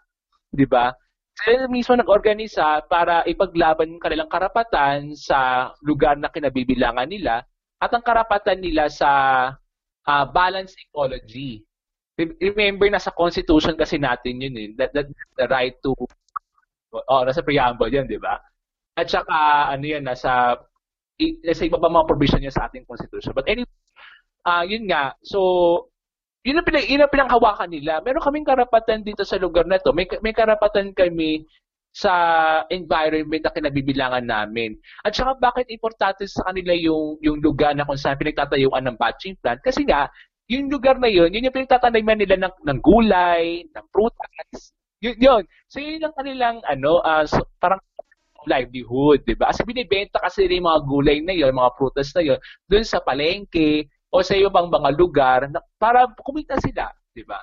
[0.48, 0.88] Di ba?
[1.36, 7.44] Sila mismo nag-organisa para ipaglaban yung kanilang karapatan sa lugar na kinabibilangan nila
[7.76, 9.10] at ang karapatan nila sa
[10.08, 11.60] uh, balanced ecology.
[12.16, 14.68] Remember, nasa constitution kasi natin yun eh.
[14.78, 15.92] That, that, the right to...
[16.94, 18.38] Oh, nasa preamble yan, di ba?
[18.94, 20.54] At saka, ano yan, nasa,
[21.18, 23.34] nasa iba pa mga provision niya sa ating constitution.
[23.34, 23.74] But anyway,
[24.46, 25.40] uh, yun nga, so,
[26.46, 27.98] yun ang, pinang, yun ang pinanghawakan nila.
[28.06, 29.90] Meron kaming karapatan dito sa lugar na to.
[29.90, 31.42] May, may karapatan kami
[31.94, 32.12] sa
[32.68, 34.74] environment na kinabibilangan namin.
[35.06, 39.38] At saka bakit importante sa kanila yung, yung lugar na kung saan pinagtatayuan ng batching
[39.40, 39.62] plant?
[39.62, 40.10] Kasi nga,
[40.50, 44.74] yung lugar na yun, yun yung pinagtataniman nila ng, ng gulay, ng prutas.
[45.04, 45.42] Yun, yun.
[45.68, 47.80] So yun ang kanilang ano, uh, so, parang
[48.48, 49.52] livelihood, di ba?
[49.52, 52.38] Kasi binibenta kasi yung mga gulay na yun, mga prutas na yun,
[52.68, 57.42] doon sa palengke, o sa ibang mga lugar na, para kumita sila, di ba?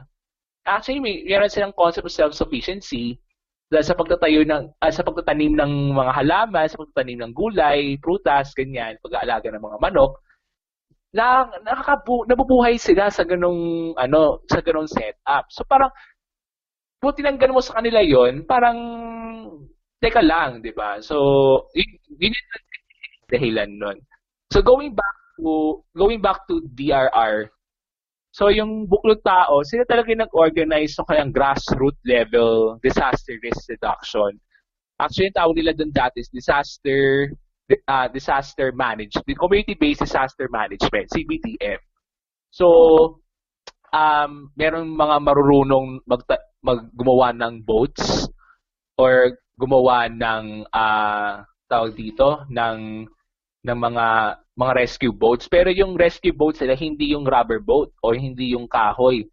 [0.63, 3.19] Actually, may meron silang concept of self-sufficiency
[3.67, 8.55] dahil sa pagtatayo ng uh, sa pagtatanim ng mga halaman, sa pagtatanim ng gulay, prutas,
[8.55, 10.21] ganyan, pag-aalaga ng mga manok,
[11.11, 15.51] na nakakabu nabubuhay sila sa ganong ano, sa ganong setup.
[15.51, 15.91] So parang
[17.01, 18.77] kung tinanggal mo sa kanila 'yon, parang
[19.97, 21.01] teka lang, 'di ba?
[21.01, 21.17] So
[21.73, 21.89] yun,
[22.21, 22.49] yun yung
[23.33, 23.97] dahilan nun.
[24.53, 27.49] So going back to going back to DRR.
[28.31, 34.39] So yung buklod tao, sila talaga yung nag-organize ng kanyang grassroots level disaster risk reduction.
[35.01, 37.33] Actually, yung tawag nila doon dati is disaster
[37.87, 41.79] uh, disaster management, community-based disaster management, CBTM.
[42.51, 42.67] So,
[43.95, 46.21] um, meron mga marurunong mag,
[46.61, 48.29] mag gumawa ng boats
[48.97, 53.05] or gumawa ng uh, tawag dito ng
[53.61, 54.05] ng mga
[54.57, 55.45] mga rescue boats.
[55.49, 59.25] Pero yung rescue boats nila hindi yung rubber boat o hindi yung kahoy.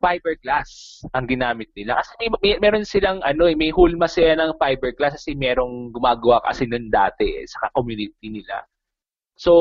[0.00, 2.00] Fiberglass ang ginamit nila.
[2.00, 6.64] Kasi may, meron silang ano eh, may hulma sila ng fiberglass kasi merong gumagawa kasi
[6.64, 8.64] nun dati eh, sa community nila.
[9.36, 9.52] So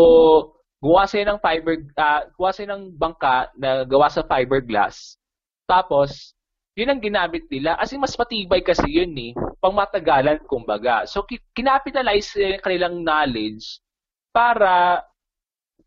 [0.80, 5.20] gumawa sila ng fiber uh, gumawa sila ng bangka na gawa sa fiberglass.
[5.68, 6.39] Tapos
[6.80, 7.76] yun ang ginamit nila.
[7.76, 9.36] Kasi mas matibay kasi yun eh.
[9.60, 11.04] Pangmatagalan, kumbaga.
[11.04, 13.84] So, kinapitalize yung kanilang knowledge
[14.32, 15.04] para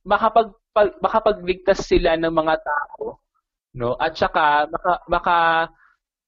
[0.04, 0.52] makapag,
[1.00, 3.16] makapagligtas sila ng mga tao.
[3.72, 3.96] No?
[3.96, 5.36] At saka, maka, maka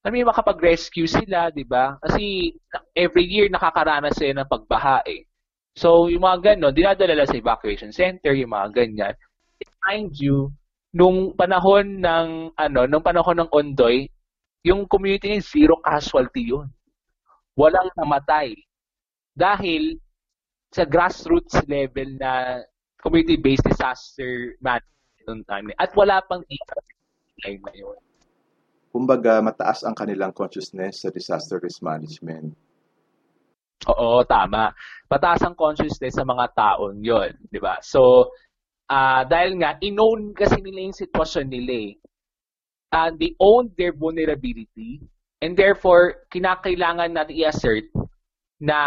[0.05, 1.96] ano yung makapag-rescue sila, di ba?
[2.00, 2.53] Kasi
[2.92, 5.24] every year nakakaranas sila ng pagbaha eh.
[5.74, 9.14] So, yung mga gano'n, dinadala sa evacuation center, yung mga ganyan.
[9.85, 10.53] Mind you,
[10.94, 14.07] nung panahon ng ano, nung panahon ng Ondoy,
[14.64, 16.72] yung community niya, zero casualty yun.
[17.55, 18.57] Walang namatay.
[19.37, 20.00] Dahil
[20.72, 22.64] sa grassroots level na
[23.05, 25.68] community-based disaster management time.
[25.77, 26.81] At wala pang data
[27.44, 28.00] na yun.
[28.88, 32.57] Kumbaga, mataas ang kanilang consciousness sa disaster risk management.
[33.90, 34.72] Oo, tama.
[35.12, 37.77] Mataas ang consciousness sa mga taon yon, di ba?
[37.85, 38.33] So,
[38.88, 41.92] uh, dahil nga, inown kasi nila yung sitwasyon nila eh
[42.94, 45.02] uh, they own their vulnerability
[45.42, 47.90] and therefore kinakailangan natin i-assert
[48.62, 48.78] na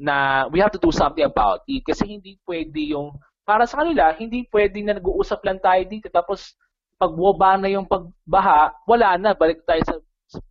[0.00, 1.84] na we have to do something about it.
[1.84, 3.12] Kasi hindi pwede yung
[3.44, 6.56] para sa kanila hindi pwede na nag-uusap lang tayo dito tapos
[7.00, 7.12] pag
[7.60, 9.96] na yung pagbaha wala na balik tayo sa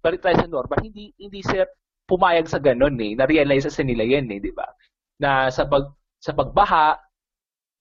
[0.01, 1.65] balik tayo sa normal hindi hindi sila
[2.09, 3.13] pumayag sa ganun eh.
[3.13, 4.65] Na-realize sa nila yan eh di ba?
[5.21, 6.97] Na sa pag sa pagbaha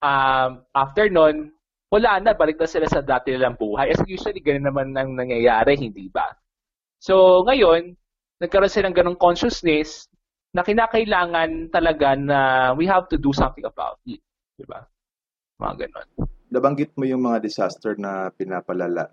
[0.04, 1.48] um, after nun
[1.88, 3.92] wala na, balik na sila sa dati nilang buhay.
[3.92, 6.28] As usually, ganun naman ang nangyayari, hindi ba?
[7.00, 7.96] So, ngayon,
[8.44, 10.06] nagkaroon silang ganong consciousness
[10.52, 12.38] na kinakailangan talaga na
[12.76, 14.20] we have to do something about it.
[14.56, 14.84] Di ba?
[15.60, 16.08] Mga ganon.
[16.48, 19.12] Nabanggit mo yung mga disaster na pinapalala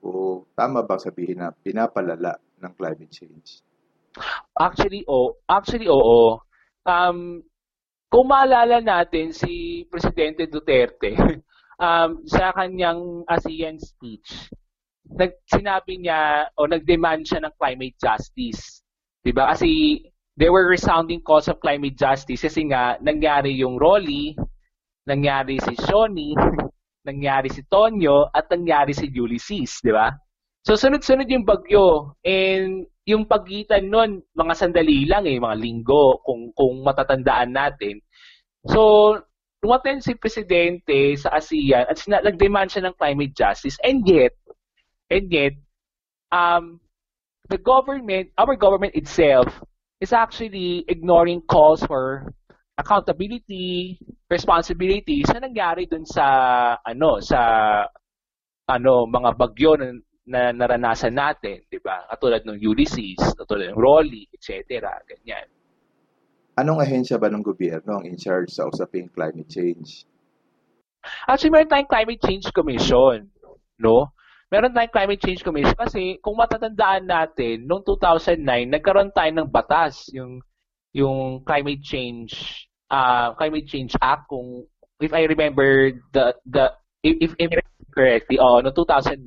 [0.00, 3.64] o tama bang sabihin na pinapalala ng climate change?
[4.56, 6.40] Actually, oh, actually oo.
[6.88, 7.44] Um,
[8.10, 11.14] kung maalala natin si Presidente Duterte,
[11.80, 14.52] um, sa kanyang ASEAN speech,
[15.10, 18.84] nag, sinabi niya o nag-demand siya ng climate justice.
[19.24, 19.50] 'Di ba?
[19.56, 20.04] Kasi
[20.36, 24.36] there were resounding calls of climate justice kasi nga nangyari yung Rolly,
[25.08, 26.36] nangyari si Shoni,
[27.08, 30.12] nangyari si Tonyo, at nangyari si Ulysses, di ba?
[30.62, 32.14] So sunod-sunod yung bagyo.
[32.20, 37.98] And yung pagitan nun, mga sandali lang eh, mga linggo, kung, kung matatandaan natin.
[38.68, 39.16] So,
[39.60, 44.32] tumaten si presidente sa ASEAN at sina- nag-demand siya ng climate justice and yet
[45.12, 45.52] and yet
[46.32, 46.80] um
[47.52, 49.48] the government our government itself
[50.00, 52.32] is actually ignoring calls for
[52.80, 54.00] accountability
[54.32, 56.24] responsibility sa nangyari dun sa
[56.80, 57.40] ano sa
[58.70, 59.86] ano mga bagyo na,
[60.30, 62.06] na naranasan natin, 'di ba?
[62.08, 64.80] Katulad ng Ulysses, katulad ng Rolly, etc.
[65.04, 65.46] ganyan.
[66.60, 70.04] Anong ahensya ba ng gobyerno ang in charge sa usaping climate change?
[71.24, 73.24] Actually, meron tayong Climate Change Commission,
[73.80, 74.12] no?
[74.52, 80.12] Meron tayong Climate Change Commission kasi kung matatandaan natin, noong 2009, nagkaroon tayo ng batas,
[80.12, 80.44] yung
[80.92, 82.36] yung Climate Change
[82.92, 84.68] uh, Climate Change Act kung
[85.00, 89.24] if I remember the the if if, if correctly, oh, no 2009,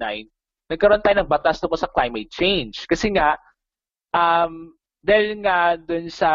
[0.70, 3.36] nagkaroon tayo ng batas tungkol sa climate change kasi nga
[4.16, 4.72] um
[5.04, 6.32] dahil nga dun sa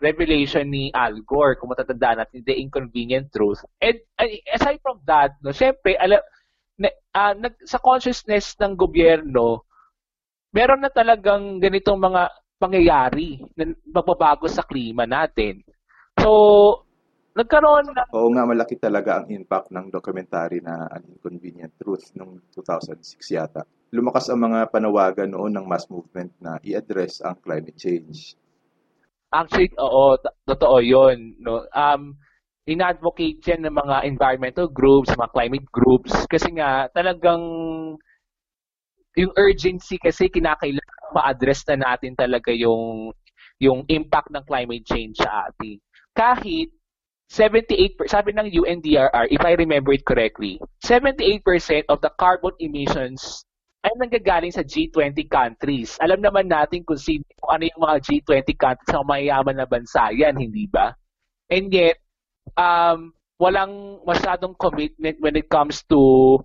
[0.00, 3.60] revelation ni Al Gore, kung matatandaan natin, The Inconvenient Truth.
[3.76, 4.00] And
[4.48, 6.24] aside from that, no, syempre, ala,
[6.80, 9.68] na, uh, nag, sa consciousness ng gobyerno,
[10.56, 15.60] meron na talagang ganitong mga pangyayari na magbabago sa klima natin.
[16.16, 16.88] So,
[17.36, 18.02] nagkaroon na...
[18.14, 23.62] Oo nga, malaki talaga ang impact ng documentary na An Inconvenient Truth noong 2006 yata
[23.90, 28.38] lumakas ang mga panawagan noon ng mass movement na i-address ang climate change.
[29.34, 31.34] Actually, oo, totoo yun.
[31.42, 31.66] No?
[31.74, 32.18] Um,
[32.66, 37.42] in-advocate yan ng mga environmental groups, mga climate groups, kasi nga talagang
[39.18, 43.10] yung urgency kasi kinakailangan ma-address na natin talaga yung
[43.58, 45.82] yung impact ng climate change sa atin.
[46.14, 46.70] Kahit
[47.30, 53.46] 78, sabi ng UNDRR, if I remember it correctly, 78% of the carbon emissions
[53.86, 55.94] ay nanggagaling sa G20 countries.
[56.02, 60.10] Alam naman natin kung, sino, kung ano yung mga G20 countries sa mayayaman na bansa
[60.10, 60.90] yan, hindi ba?
[61.48, 62.02] And yet,
[62.58, 66.42] um, walang masyadong commitment when it comes to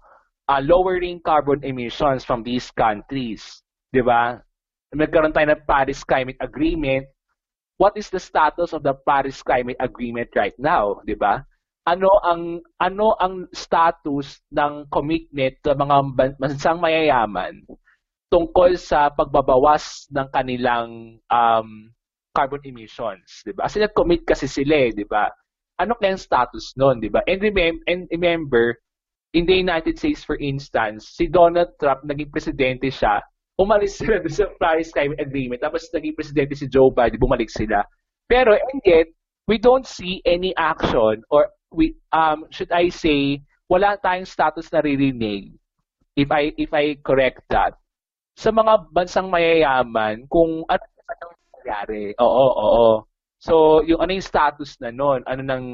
[0.48, 3.42] uh, lowering carbon emissions from these countries.
[3.90, 4.38] Di ba?
[4.94, 7.10] Nagkaroon tayo ng Paris Climate Agreement
[7.78, 11.44] what is the status of the Paris Climate Agreement right now, 'di ba?
[11.86, 15.98] Ano ang ano ang status ng commitment ng mga
[16.42, 17.62] bansang mayayaman
[18.34, 21.70] tungkol sa pagbabawas ng kanilang um,
[22.34, 23.70] carbon emissions, 'di ba?
[23.70, 25.30] Kasi nag-commit kasi sila, eh, 'di ba?
[25.78, 27.22] Ano kaya status noon, 'di ba?
[27.28, 28.80] And remember, and remember
[29.36, 33.20] in the United States for instance, si Donald Trump naging presidente siya
[33.56, 35.62] umalis sila sa Paris Climate Agreement.
[35.64, 37.84] Tapos naging presidente si Joe Biden, bumalik sila.
[38.28, 39.08] Pero and yet,
[39.48, 44.82] we don't see any action or we um should I say wala tayong status na
[44.82, 45.54] ririnig
[46.18, 47.78] if I if I correct that
[48.36, 52.12] sa mga bansang mayayaman kung ano ang nangyari.
[52.20, 52.88] Oo, oo.
[53.40, 55.24] So, yung ano yung status na noon?
[55.24, 55.68] Ano nang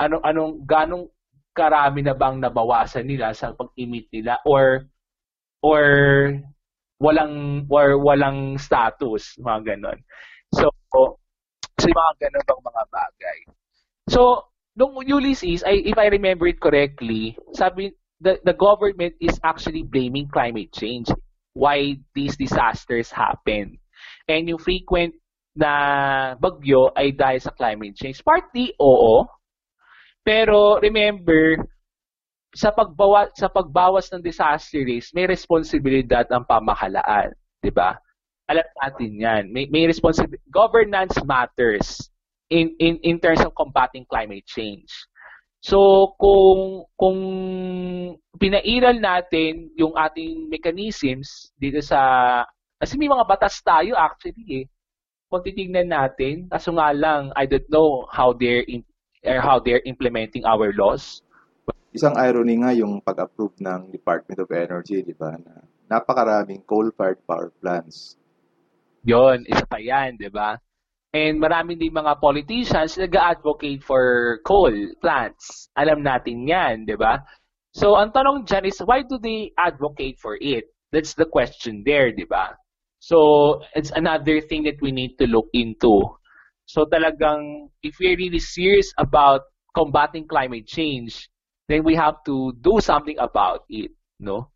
[0.00, 1.06] ano anong ganong
[1.52, 4.88] karami na bang nabawasan nila sa pag-emit nila or
[5.60, 5.84] or
[7.02, 9.98] walang or walang status, mga ganon.
[10.54, 11.18] So, so
[11.82, 13.38] mga ganon bang mga bagay.
[14.06, 19.82] So, nung Ulysses, I, if I remember it correctly, sabi, the, the government is actually
[19.82, 21.10] blaming climate change
[21.52, 23.78] why these disasters happen.
[24.28, 25.14] And yung frequent
[25.52, 28.24] na bagyo ay dahil sa climate change.
[28.24, 29.28] Partly, oo.
[30.24, 31.60] Pero remember,
[32.52, 37.32] sa pagbawa sa pagbawas ng disaster risk, may responsibilidad ang pamahalaan,
[37.64, 37.96] 'di ba?
[38.48, 39.42] Alam natin 'yan.
[39.48, 40.44] May may responsibility.
[40.52, 42.12] Governance matters
[42.52, 44.92] in in in terms of combating climate change.
[45.64, 47.18] So kung kung
[48.36, 52.00] pinairal natin yung ating mechanisms dito sa
[52.76, 54.66] kasi may mga batas tayo actually eh.
[55.32, 58.84] Kung titingnan natin, kaso nga lang I don't know how they're in,
[59.24, 61.24] how they're implementing our laws
[61.92, 65.60] Isang irony nga yung pag-approve ng Department of Energy, di ba, na
[65.92, 68.16] napakaraming coal-fired power plants.
[69.04, 70.56] Yon, isa pa yan, di ba?
[71.12, 74.72] And maraming din mga politicians nag-advocate for coal
[75.04, 75.68] plants.
[75.76, 77.20] Alam natin yan, di ba?
[77.76, 80.72] So, ang tanong dyan is, why do they advocate for it?
[80.92, 82.56] That's the question there, di ba?
[83.04, 86.16] So, it's another thing that we need to look into.
[86.64, 89.44] So, talagang, if we're really serious about
[89.76, 91.28] combating climate change,
[91.68, 94.50] then we have to do something about it, no?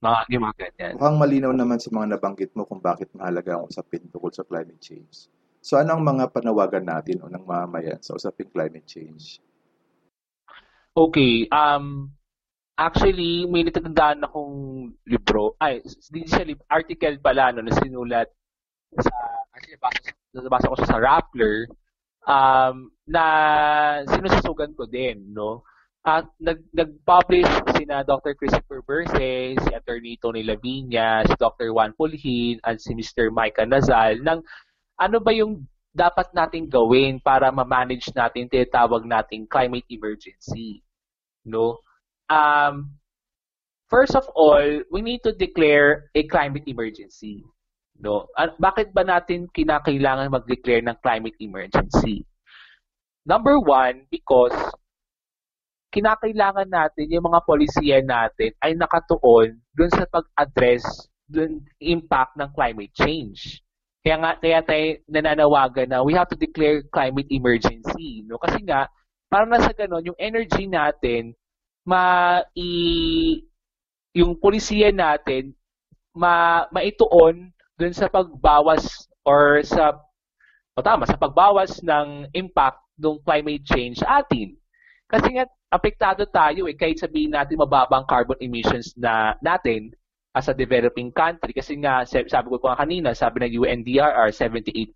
[0.00, 0.92] Mga, yung mga ganyan.
[0.96, 4.80] Mukhang malinaw naman sa mga nabanggit mo kung bakit mahalaga ang usapin tungkol sa climate
[4.80, 5.28] change.
[5.60, 9.44] So anong mga panawagan natin o ng mamamayan sa usaping climate change?
[10.96, 12.16] Okay, um,
[12.80, 14.56] actually, may natandaan akong
[15.04, 18.26] libro, ay, hindi siya libro, article pala no, na sinulat
[18.96, 19.12] sa,
[19.52, 21.68] actually, nabasa, nabasa ko sa Rappler,
[22.24, 23.24] um, na
[24.08, 25.60] sinususugan ko din, no?
[26.08, 28.32] At nag, nag-publish sina Dr.
[28.32, 31.76] Christopher Berse, si Attorney Tony Lavinia, si Dr.
[31.76, 33.28] Juan Pulhin, at si Mr.
[33.28, 34.40] Mike Nazal ng
[34.96, 40.80] ano ba yung dapat nating gawin para ma-manage natin tinatawag nating climate emergency.
[41.44, 41.82] No?
[42.30, 42.96] Um,
[43.90, 47.44] first of all, we need to declare a climate emergency.
[48.00, 48.24] No?
[48.38, 52.24] At bakit ba natin kinakailangan mag-declare ng climate emergency?
[53.28, 54.54] Number one, because
[55.90, 62.94] kinakailangan natin yung mga polisiya natin ay nakatuon dun sa pag-address dun impact ng climate
[62.94, 63.62] change.
[64.00, 68.40] Kaya nga kaya tayo nananawagan na we have to declare climate emergency, no?
[68.40, 68.88] Kasi nga
[69.30, 71.34] para na sa ganun yung energy natin
[71.86, 72.70] ma i,
[74.14, 75.54] yung polisiya natin
[76.14, 79.94] ma maituon dun sa pagbawas or sa
[80.74, 84.54] o tama sa pagbawas ng impact ng climate change atin.
[85.10, 89.94] Kasi nga apektado tayo eh, kahit sabihin natin mababa ang carbon emissions na natin
[90.34, 91.54] as a developing country.
[91.54, 94.94] Kasi nga, sabi ko pa kanina, sabi ng UNDRR, 78%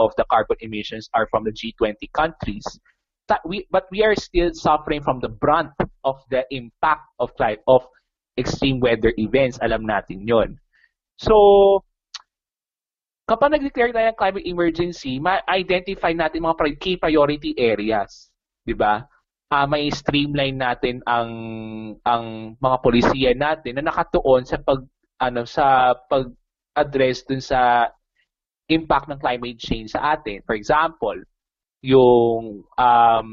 [0.00, 2.64] of the carbon emissions are from the G20 countries.
[3.28, 7.84] But we are still suffering from the brunt of the impact of climate, of
[8.38, 9.58] extreme weather events.
[9.60, 10.60] Alam natin yon.
[11.16, 11.82] So,
[13.26, 18.30] kapag nag-declare tayo ng climate emergency, ma-identify natin mga key priority areas.
[18.62, 19.02] Di ba?
[19.50, 21.30] Uh, may streamline natin ang
[22.02, 24.82] ang mga polisiya natin na nakatuon sa pag
[25.22, 27.88] ano sa pag-address dun sa
[28.66, 30.42] impact ng climate change sa atin.
[30.44, 31.16] For example,
[31.86, 33.26] yung um,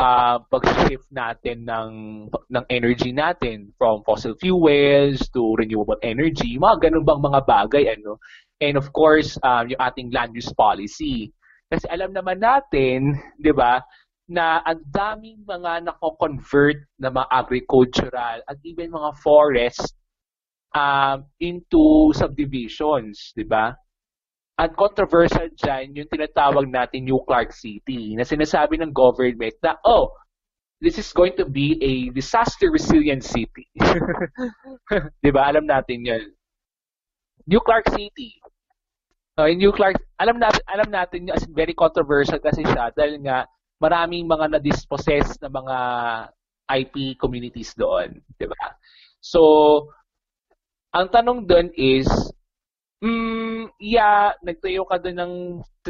[0.00, 1.92] uh, pag-shift natin ng,
[2.28, 8.20] ng energy natin from fossil fuels to renewable energy, mga ganun bang mga bagay, ano?
[8.60, 11.32] And of course, um, yung ating land use policy.
[11.72, 13.80] Kasi alam naman natin, di ba,
[14.30, 19.98] na ang daming mga nako-convert na mga agricultural at even mga forest
[20.70, 23.74] um, into subdivisions, di ba?
[24.54, 30.14] At controversial dyan, yung tinatawag natin New Clark City, na sinasabi ng government na, oh,
[30.78, 33.66] this is going to be a disaster resilient city.
[35.26, 35.50] di ba?
[35.50, 36.24] Alam natin yan.
[37.50, 38.38] New Clark City.
[39.34, 43.48] Uh, New Clark, alam natin, alam natin yun, as very controversial kasi siya dahil nga
[43.80, 45.76] maraming mga na-dispossess na mga
[46.70, 48.76] IP communities doon, 'di ba?
[49.18, 49.40] So,
[50.94, 52.06] ang tanong doon is,
[53.02, 55.34] mm, yeah, nagtayo ka doon ng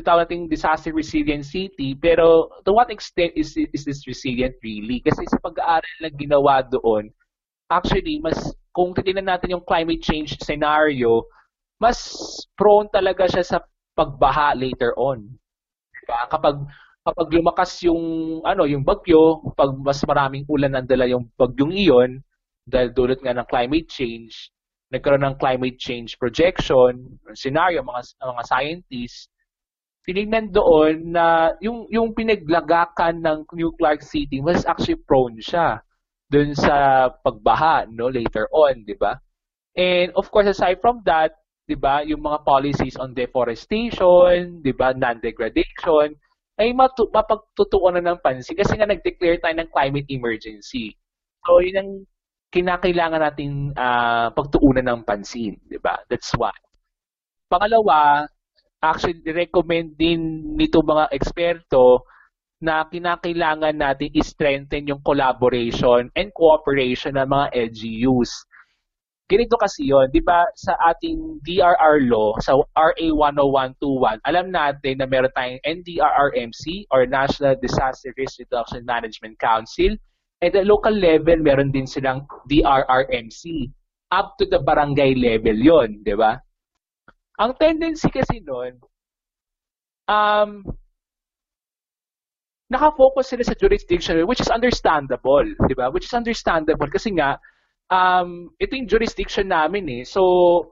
[0.00, 5.02] tawag nating disaster resilient city, pero to what extent is, is this resilient really?
[5.02, 7.10] Kasi sa pag-aaral na ginawa doon,
[7.68, 8.38] actually, mas
[8.70, 11.26] kung titingnan natin yung climate change scenario,
[11.82, 11.98] mas
[12.54, 13.58] prone talaga siya sa
[13.98, 15.26] pagbaha later on.
[15.96, 16.28] Diba?
[16.30, 16.56] Kapag
[17.10, 18.02] kapag lumakas yung
[18.46, 22.10] ano yung bagyo, pag mas maraming ulan ang dala yung bagyong iyon
[22.62, 24.54] dahil dulot nga ng climate change,
[24.94, 29.26] nagkaroon ng climate change projection, scenario mga mga scientists,
[30.06, 35.82] tinignan doon na yung yung pinaglagakan ng New Clark City was actually prone siya
[36.30, 39.18] doon sa pagbaha no later on, 'di ba?
[39.74, 41.34] And of course aside from that,
[41.66, 46.14] 'di ba, yung mga policies on deforestation, 'di ba, non-degradation
[46.60, 50.92] ay matu- mapagtutuunan ng pansin kasi nga nag-declare tayo ng climate emergency.
[51.48, 51.90] So yun ang
[52.52, 55.96] kinakailangan nating uh, pagtuunan ng pansin, 'di ba?
[56.12, 56.52] That's why.
[57.48, 58.28] Pangalawa,
[58.84, 62.04] actually recommend din nito mga eksperto
[62.60, 68.32] na kinakailangan natin i-strengthen yung collaboration and cooperation ng mga LGUs.
[69.30, 75.06] Ganito kasi yon, 'di ba, sa ating DRR law, sa RA 10121, alam natin na
[75.06, 79.94] meron tayong NDRRMC or National Disaster Risk Reduction Management Council
[80.40, 83.68] at the local level, meron din silang DRRMC.
[84.10, 86.34] Up to the barangay level yon, di ba?
[87.38, 88.74] Ang tendency kasi noon,
[90.10, 90.66] um,
[92.66, 95.94] nakafocus sila sa jurisdiction which is understandable, di ba?
[95.94, 97.38] Which is understandable kasi nga,
[97.90, 100.02] um, ito yung jurisdiction namin eh.
[100.06, 100.22] So,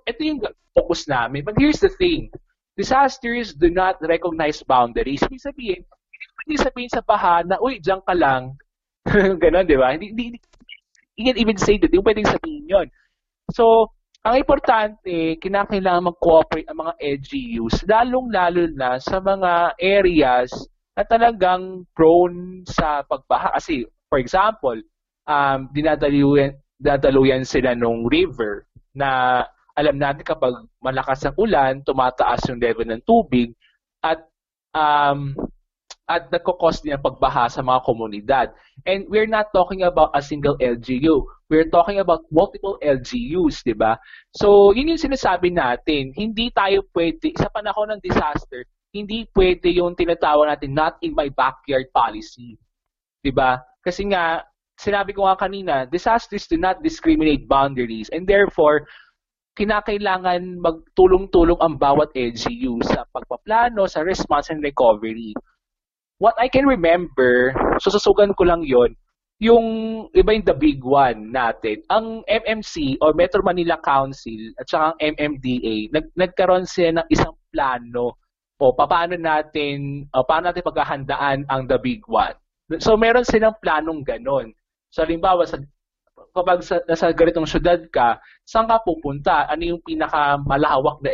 [0.07, 0.41] ito yung
[0.73, 1.45] focus namin.
[1.45, 2.31] But here's the thing.
[2.79, 5.21] Disasters do not recognize boundaries.
[5.27, 5.83] Ibig sabihin,
[6.47, 8.55] hindi sabihin sa baha na, uy, diyan ka lang,
[9.43, 9.97] Ganon, di ba?
[9.97, 10.25] Hindi, hindi,
[11.17, 11.89] you can even say that.
[11.89, 12.87] Hindi pwedeng sabihin yun.
[13.53, 13.93] So,
[14.27, 20.53] ang importante, kinakailangan mag-cooperate ang mga LGUs, lalong-lalo na sa mga areas
[20.93, 23.57] na talagang prone sa pagbaha.
[23.57, 24.77] Kasi, for example,
[25.25, 29.43] um, dinadaluyan, dadaluyan sila nung river na
[29.79, 33.55] alam natin kapag malakas ang ulan, tumataas yung level ng tubig
[34.03, 34.27] at
[34.75, 35.35] um,
[36.09, 38.47] at nagkakos din ang pagbaha sa mga komunidad.
[38.89, 41.21] And we're not talking about a single LGU.
[41.53, 44.01] We're talking about multiple LGUs, di ba?
[44.33, 46.17] So, yun yung sinasabi natin.
[46.17, 51.29] Hindi tayo pwede, sa panahon ng disaster, hindi pwede yung tinatawag natin not in my
[51.29, 52.57] backyard policy.
[53.21, 53.61] Di ba?
[53.85, 54.41] Kasi nga,
[54.79, 58.87] sinabi ko nga kanina, disasters do not discriminate boundaries and therefore,
[59.59, 65.35] kinakailangan magtulong-tulong ang bawat LGU sa pagpaplano, sa response and recovery
[66.19, 68.95] what I can remember, sususugan ko lang yon
[69.39, 69.67] yung
[70.19, 71.79] iba yung the big one natin.
[71.95, 77.39] Ang MMC o Metro Manila Council at saka ang MMDA, nag, nagkaroon sila ng isang
[77.55, 78.19] plano
[78.59, 82.35] o paano natin o paano natin paghahandaan ang the big one.
[82.83, 84.58] So meron silang planong ganon.
[84.93, 85.61] So halimbawa sa
[86.35, 89.47] kapag sa, nasa ganitong syudad ka, saan ka pupunta?
[89.49, 91.11] Ano yung pinakamalawak na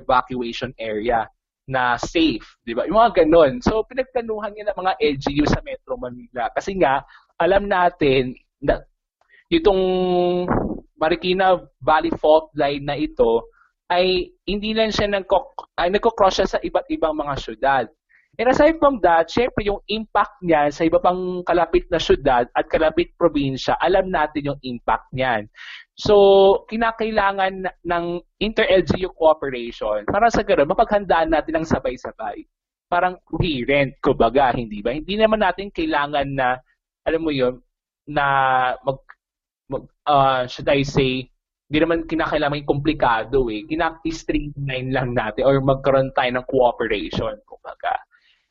[0.00, 1.28] evacuation area?
[1.66, 2.86] na safe, di ba?
[2.86, 3.58] Yung mga ganun.
[3.58, 6.46] So, pinagplanuhan niya ng mga LGU sa Metro Manila.
[6.54, 7.02] Kasi nga,
[7.42, 8.78] alam natin na
[9.50, 9.82] itong
[10.94, 13.50] Marikina Valley Fault Line na ito
[13.90, 17.84] ay hindi lang siya nagko, ay nagko-cross siya sa iba't ibang mga syudad.
[18.36, 22.68] And aside from that, syempre yung impact niya sa iba pang kalapit na syudad at
[22.68, 25.48] kalapit probinsya, alam natin yung impact niyan.
[25.96, 26.14] So,
[26.68, 28.04] kinakailangan ng
[28.36, 32.44] inter-LGU cooperation para sa gano'n, mapaghandaan natin ng sabay-sabay.
[32.92, 34.92] Parang coherent, kumbaga, hindi ba?
[34.92, 36.60] Hindi naman natin kailangan na,
[37.08, 37.56] alam mo yun,
[38.04, 38.24] na
[38.84, 39.00] mag,
[39.72, 41.32] mag uh, should I say,
[41.66, 43.66] hindi naman kinakailangan komplikado eh.
[43.66, 48.05] Kinak-streamline lang natin or magkaroon tayo ng cooperation, kumbaga.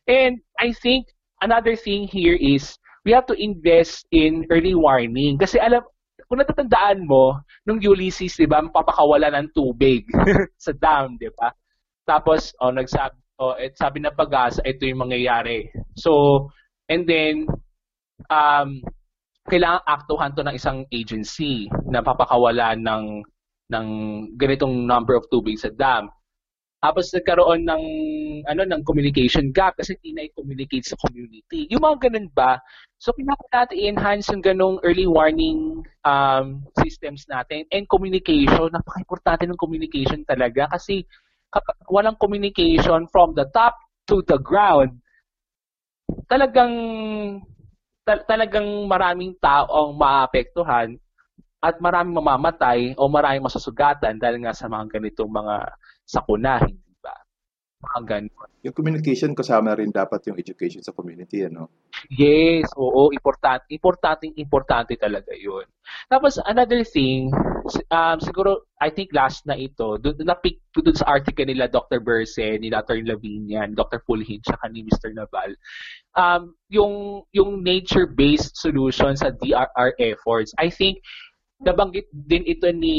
[0.06, 1.10] And I think
[1.42, 5.38] another thing here is we have to invest in early warning.
[5.38, 5.86] Kasi alam,
[6.26, 10.10] kung natatandaan mo, nung Ulysses, di ba, mapapakawala ng tubig
[10.66, 11.54] sa dam, di ba?
[12.06, 15.70] Tapos, oh, nagsabi, oh, et, sabi ng pag-asa, ito yung mangyayari.
[15.98, 16.46] So,
[16.90, 17.46] and then,
[18.30, 18.82] um,
[19.46, 23.22] kailangan aktuhan to ng isang agency na papakawala ng
[23.66, 23.88] ng
[24.38, 26.10] ganitong number of tubig sa dam.
[26.84, 27.84] Tapos nagkaroon ng
[28.46, 31.66] ano ng communication gap kasi hindi na i-communicate sa community.
[31.74, 32.62] Yung mga ganun ba?
[33.02, 38.70] So kailangan natin i-enhance yung ganung early warning um, systems natin and communication.
[38.70, 41.08] Napaka-importante ng communication talaga kasi
[41.50, 43.74] kapag walang communication from the top
[44.06, 45.00] to the ground,
[46.30, 46.74] talagang
[48.06, 50.94] tal- talagang maraming tao ang maapektuhan
[51.66, 55.56] at maraming mamamatay o maraming masusugatan dahil nga sa mga ganitong mga
[56.06, 57.14] sakuna, hindi ba?
[57.82, 58.50] Mga ganun.
[58.66, 61.70] Yung communication kasama rin dapat yung education sa community, ano?
[62.14, 65.66] Yes, oo, importante, importante, importante talaga yun.
[66.10, 67.30] Tapos, another thing,
[67.94, 72.02] um, siguro, I think last na ito, doon na-pick doon sa article nila Dr.
[72.02, 73.02] Berse, ni Dr.
[73.06, 74.02] Lavinia, Dr.
[74.06, 75.14] Pulhin, tsaka ni Mr.
[75.14, 75.54] Naval,
[76.18, 81.02] um, yung, yung nature-based solution sa DRR efforts, I think,
[81.62, 82.98] nabanggit din ito ni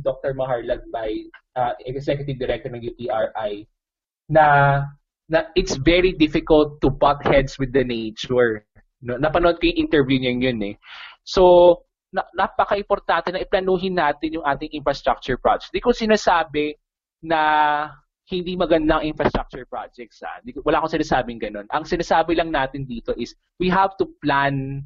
[0.00, 0.32] Dr.
[0.36, 1.10] Maharlag by
[1.56, 3.66] uh, Executive Director ng UTRI
[4.30, 4.46] na
[5.26, 8.62] na it's very difficult to butt heads with the nature.
[9.02, 10.74] No, napanood ko yung interview niya yun eh.
[11.26, 11.82] So,
[12.14, 15.74] na, napaka-importante na iplanuhin natin yung ating infrastructure projects.
[15.74, 16.78] Hindi ko sinasabi
[17.26, 17.40] na
[18.30, 20.22] hindi magandang infrastructure projects.
[20.22, 20.42] Ha.
[20.42, 21.66] Di, wala akong sinasabing ganun.
[21.74, 24.82] Ang sinasabi lang natin dito is we have to plan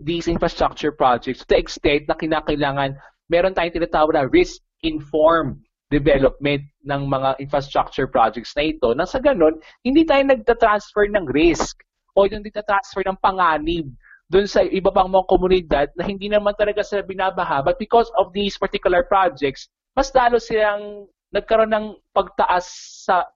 [0.00, 2.98] these infrastructure projects to the extent na kinakailangan
[3.30, 8.92] meron tayong tinatawag na risk-informed development ng mga infrastructure projects na ito.
[8.96, 11.80] Nang sa ganun, hindi tayo nagta-transfer ng risk
[12.16, 13.92] o hindi nagta-transfer ng panganib
[14.32, 17.60] doon sa iba pang mga komunidad na hindi naman talaga sila binabaha.
[17.60, 22.66] But because of these particular projects, mas lalo silang nagkaroon ng pagtaas
[23.04, 23.28] sa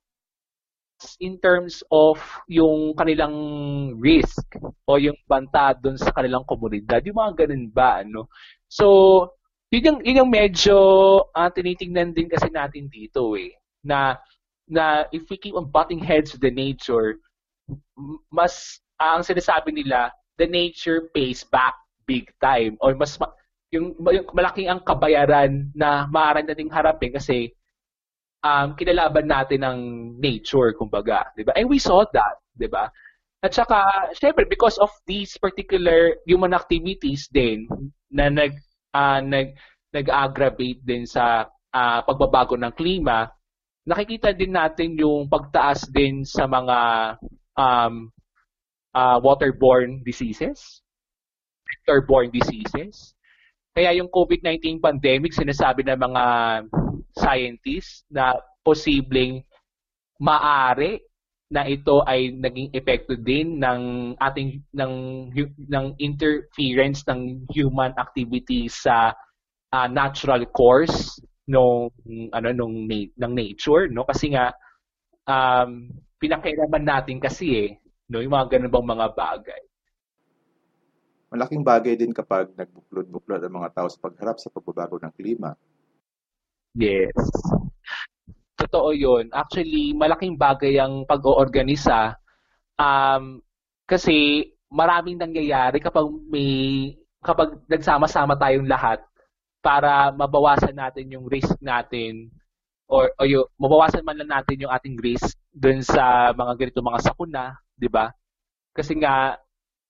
[1.23, 2.19] in terms of
[2.51, 3.35] yung kanilang
[4.03, 4.43] risk
[4.83, 6.99] o yung banta doon sa kanilang komunidad.
[7.07, 8.27] Yung mga ganun ba, ano?
[8.67, 8.87] So,
[9.69, 10.77] yun yung, yun yung medyo
[11.33, 13.53] uh, tinitingnan din kasi natin dito eh.
[13.85, 14.17] Na,
[14.69, 17.21] na if we keep on butting heads with the nature,
[18.33, 21.77] mas, uh, ang sinasabi nila, the nature pays back
[22.09, 22.81] big time.
[22.81, 23.21] Or mas,
[23.73, 27.53] yung, yung malaking ang kabayaran na maaari nating harapin kasi
[28.41, 29.79] um, kinalaban natin ng
[30.17, 31.29] nature, kumbaga.
[31.37, 31.53] Di ba?
[31.57, 32.89] And we saw that, di ba?
[33.45, 37.71] At saka, syempre, because of these particular human activities din
[38.11, 38.57] na nag,
[38.95, 39.57] uh, nag,
[39.93, 43.29] nag-aggravate din sa uh, pagbabago ng klima,
[43.89, 46.79] nakikita din natin yung pagtaas din sa mga
[47.57, 48.13] um,
[48.93, 50.85] uh, waterborne diseases,
[51.65, 53.17] vector-borne diseases.
[53.73, 56.25] Kaya yung COVID-19 pandemic, sinasabi ng mga
[57.17, 59.41] scientists na posibleng
[60.19, 61.01] maari
[61.49, 64.95] na ito ay naging epekto din ng ating ng
[65.65, 69.17] ng interference ng human activity sa
[69.73, 71.17] uh, natural course
[71.49, 71.89] nung
[72.37, 74.05] ano nung ng nature no?
[74.05, 74.53] Kasi nga
[75.25, 75.89] um
[76.21, 77.71] pinakailaman natin kasi eh
[78.13, 78.21] no?
[78.21, 79.63] Yung mga ganun bang mga bagay.
[81.29, 85.53] Malaking bagay din kapag nagbuklod-buklod ang mga tao sa pagharap sa pagbabago ng klima.
[86.73, 87.13] Yes.
[88.59, 89.31] Totoo yun.
[89.31, 92.19] Actually, malaking bagay ang pag-oorganisa
[92.75, 93.39] um,
[93.87, 96.93] kasi maraming nangyayari kapag may
[97.23, 98.99] kapag nagsama-sama tayong lahat
[99.63, 102.31] para mabawasan natin yung risk natin
[102.91, 107.05] or, o yung, mabawasan man lang natin yung ating risk dun sa mga ganito mga
[107.05, 108.11] sakuna, di ba?
[108.73, 109.37] Kasi nga,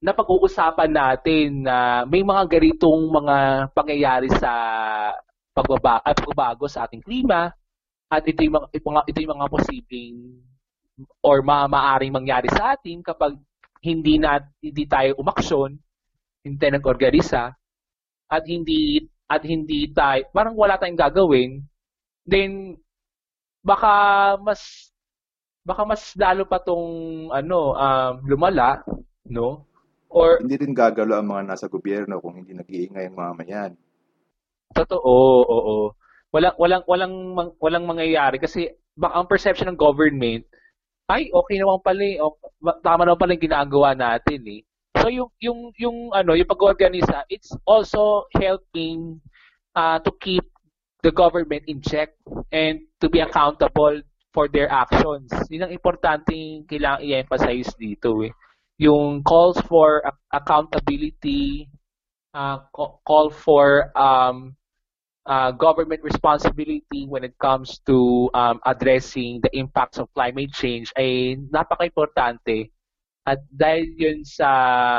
[0.02, 3.36] napag-uusapan natin na may mga ganitong mga
[3.72, 4.50] pangyayari sa
[5.54, 7.50] pagbaba at pagbabago sa ating klima
[8.08, 8.66] at ito yung mga,
[9.04, 10.18] ito yung mga posibleng
[11.22, 13.36] or ma maaring mangyari sa atin kapag
[13.84, 15.78] hindi na hindi tayo umaksyon,
[16.42, 17.54] hindi tayo nag-organisa
[18.28, 21.62] at hindi at hindi tayo parang wala tayong gagawin,
[22.24, 22.80] then
[23.60, 23.92] baka
[24.40, 24.90] mas
[25.62, 28.80] baka mas lalo pa tong ano um, lumala,
[29.28, 29.68] no?
[30.08, 33.72] Or hindi din gagalo ang mga nasa gobyerno kung hindi nag-iingay ang mamamayan.
[34.72, 35.92] Totoo, oo.
[36.28, 37.14] Walang walang walang
[37.56, 40.44] walang mangyayari kasi baka ang perception ng government
[41.08, 42.20] ay okay naman pala eh.
[42.84, 44.60] tama naman pala yung ginagawa natin eh.
[45.00, 49.24] So yung yung yung ano, yung pag-organisa, it's also helping
[49.72, 50.44] uh, to keep
[51.00, 52.12] the government in check
[52.52, 54.02] and to be accountable
[54.34, 55.30] for their actions.
[55.48, 58.34] Yun ang importanteng kailangang i-emphasize dito eh.
[58.82, 60.02] Yung calls for
[60.34, 61.70] accountability,
[62.34, 64.57] uh, call for um,
[65.28, 71.36] uh, government responsibility when it comes to um, addressing the impacts of climate change ay
[71.52, 72.72] napaka-importante.
[73.28, 74.48] At dahil yun sa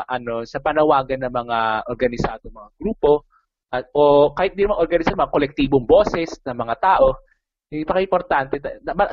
[0.06, 1.58] ano sa panawagan ng mga
[1.90, 3.26] organisado mga grupo
[3.74, 7.18] at o kahit di naman organisado mga kolektibong boses ng mga tao
[7.74, 8.62] napaka-importante.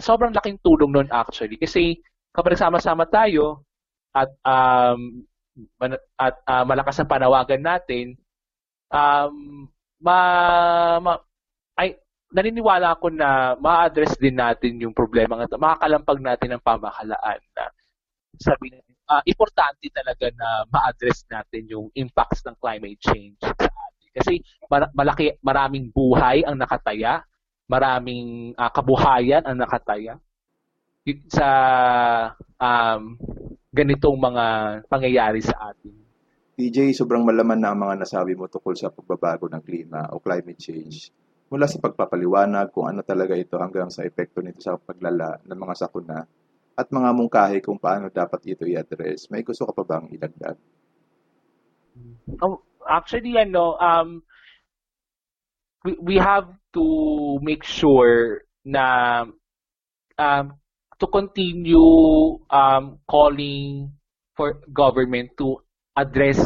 [0.04, 1.56] Sobrang laking tulong nun actually.
[1.56, 1.96] Kasi
[2.36, 3.64] kapag sama-sama tayo
[4.12, 5.24] at um,
[6.20, 8.12] at uh, malakas ang panawagan natin
[8.92, 9.64] um,
[10.06, 10.18] ma,
[11.02, 11.12] ma
[11.82, 11.98] ay
[12.30, 17.64] naniniwala ako na ma-address din natin yung problema ng makakalampag natin ang pamahalaan na
[18.38, 18.78] sabi na
[19.10, 24.08] uh, importante talaga na ma-address natin yung impacts ng climate change sa atin.
[24.16, 24.32] Kasi
[24.92, 27.24] malaki maraming buhay ang nakataya,
[27.66, 30.20] maraming uh, kabuhayan ang nakataya
[31.30, 31.48] sa
[32.58, 33.14] um,
[33.70, 34.44] ganitong mga
[34.90, 36.05] pangyayari sa atin.
[36.56, 40.56] DJ, sobrang malaman na ang mga nasabi mo tungkol sa pagbabago ng klima o climate
[40.56, 41.12] change
[41.52, 45.74] mula sa pagpapaliwanag kung ano talaga ito hanggang sa epekto nito sa paglala ng mga
[45.76, 46.24] sakuna
[46.76, 49.28] at mga mungkahi kung paano dapat ito i-address.
[49.28, 50.56] May gusto ka pa bang idagdag?
[52.40, 54.24] Oh, actually, ano, um,
[55.84, 56.84] we, we have to
[57.44, 59.28] make sure na
[60.16, 60.56] um,
[60.96, 63.92] to continue um, calling
[64.32, 65.60] for government to
[65.96, 66.38] address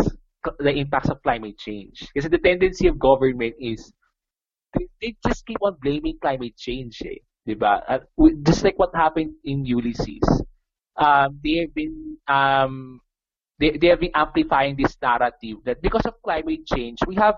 [0.59, 2.07] the impacts of climate change.
[2.17, 3.93] Kasi the tendency of government is
[4.75, 7.19] they, they just keep on blaming climate change, eh.
[7.49, 7.83] Diba?
[7.89, 8.01] Uh,
[8.47, 10.23] just like what happened in Ulysses.
[10.97, 13.01] Um, they have been um,
[13.59, 17.37] they, they have been amplifying this narrative that because of climate change, we have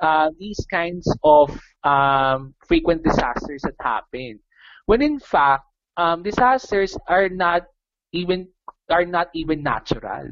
[0.00, 1.50] uh, these kinds of
[1.84, 4.40] um, frequent disasters that happen.
[4.86, 5.64] When in fact,
[5.96, 7.62] um, disasters are not
[8.12, 8.48] even
[8.90, 10.28] are not even natural.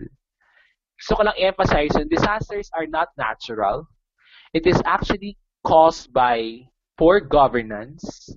[1.03, 3.91] Gusto ko lang emphasize disasters are not natural.
[4.55, 5.35] It is actually
[5.67, 6.63] caused by
[6.95, 8.31] poor governance,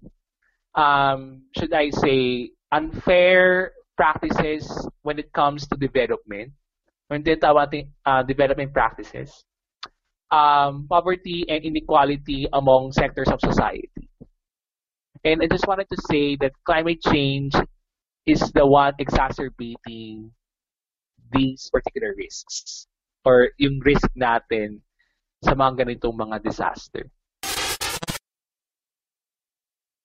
[0.74, 4.66] um, should I say, unfair practices
[5.06, 6.58] when it comes to development,
[7.14, 9.30] when tinatawag natin uh, development practices,
[10.34, 14.10] um, poverty and inequality among sectors of society.
[15.22, 17.54] And I just wanted to say that climate change
[18.26, 20.34] is the one exacerbating
[21.32, 22.88] these particular risks
[23.26, 24.82] or yung risk natin
[25.42, 27.10] sa mga ganitong mga disaster.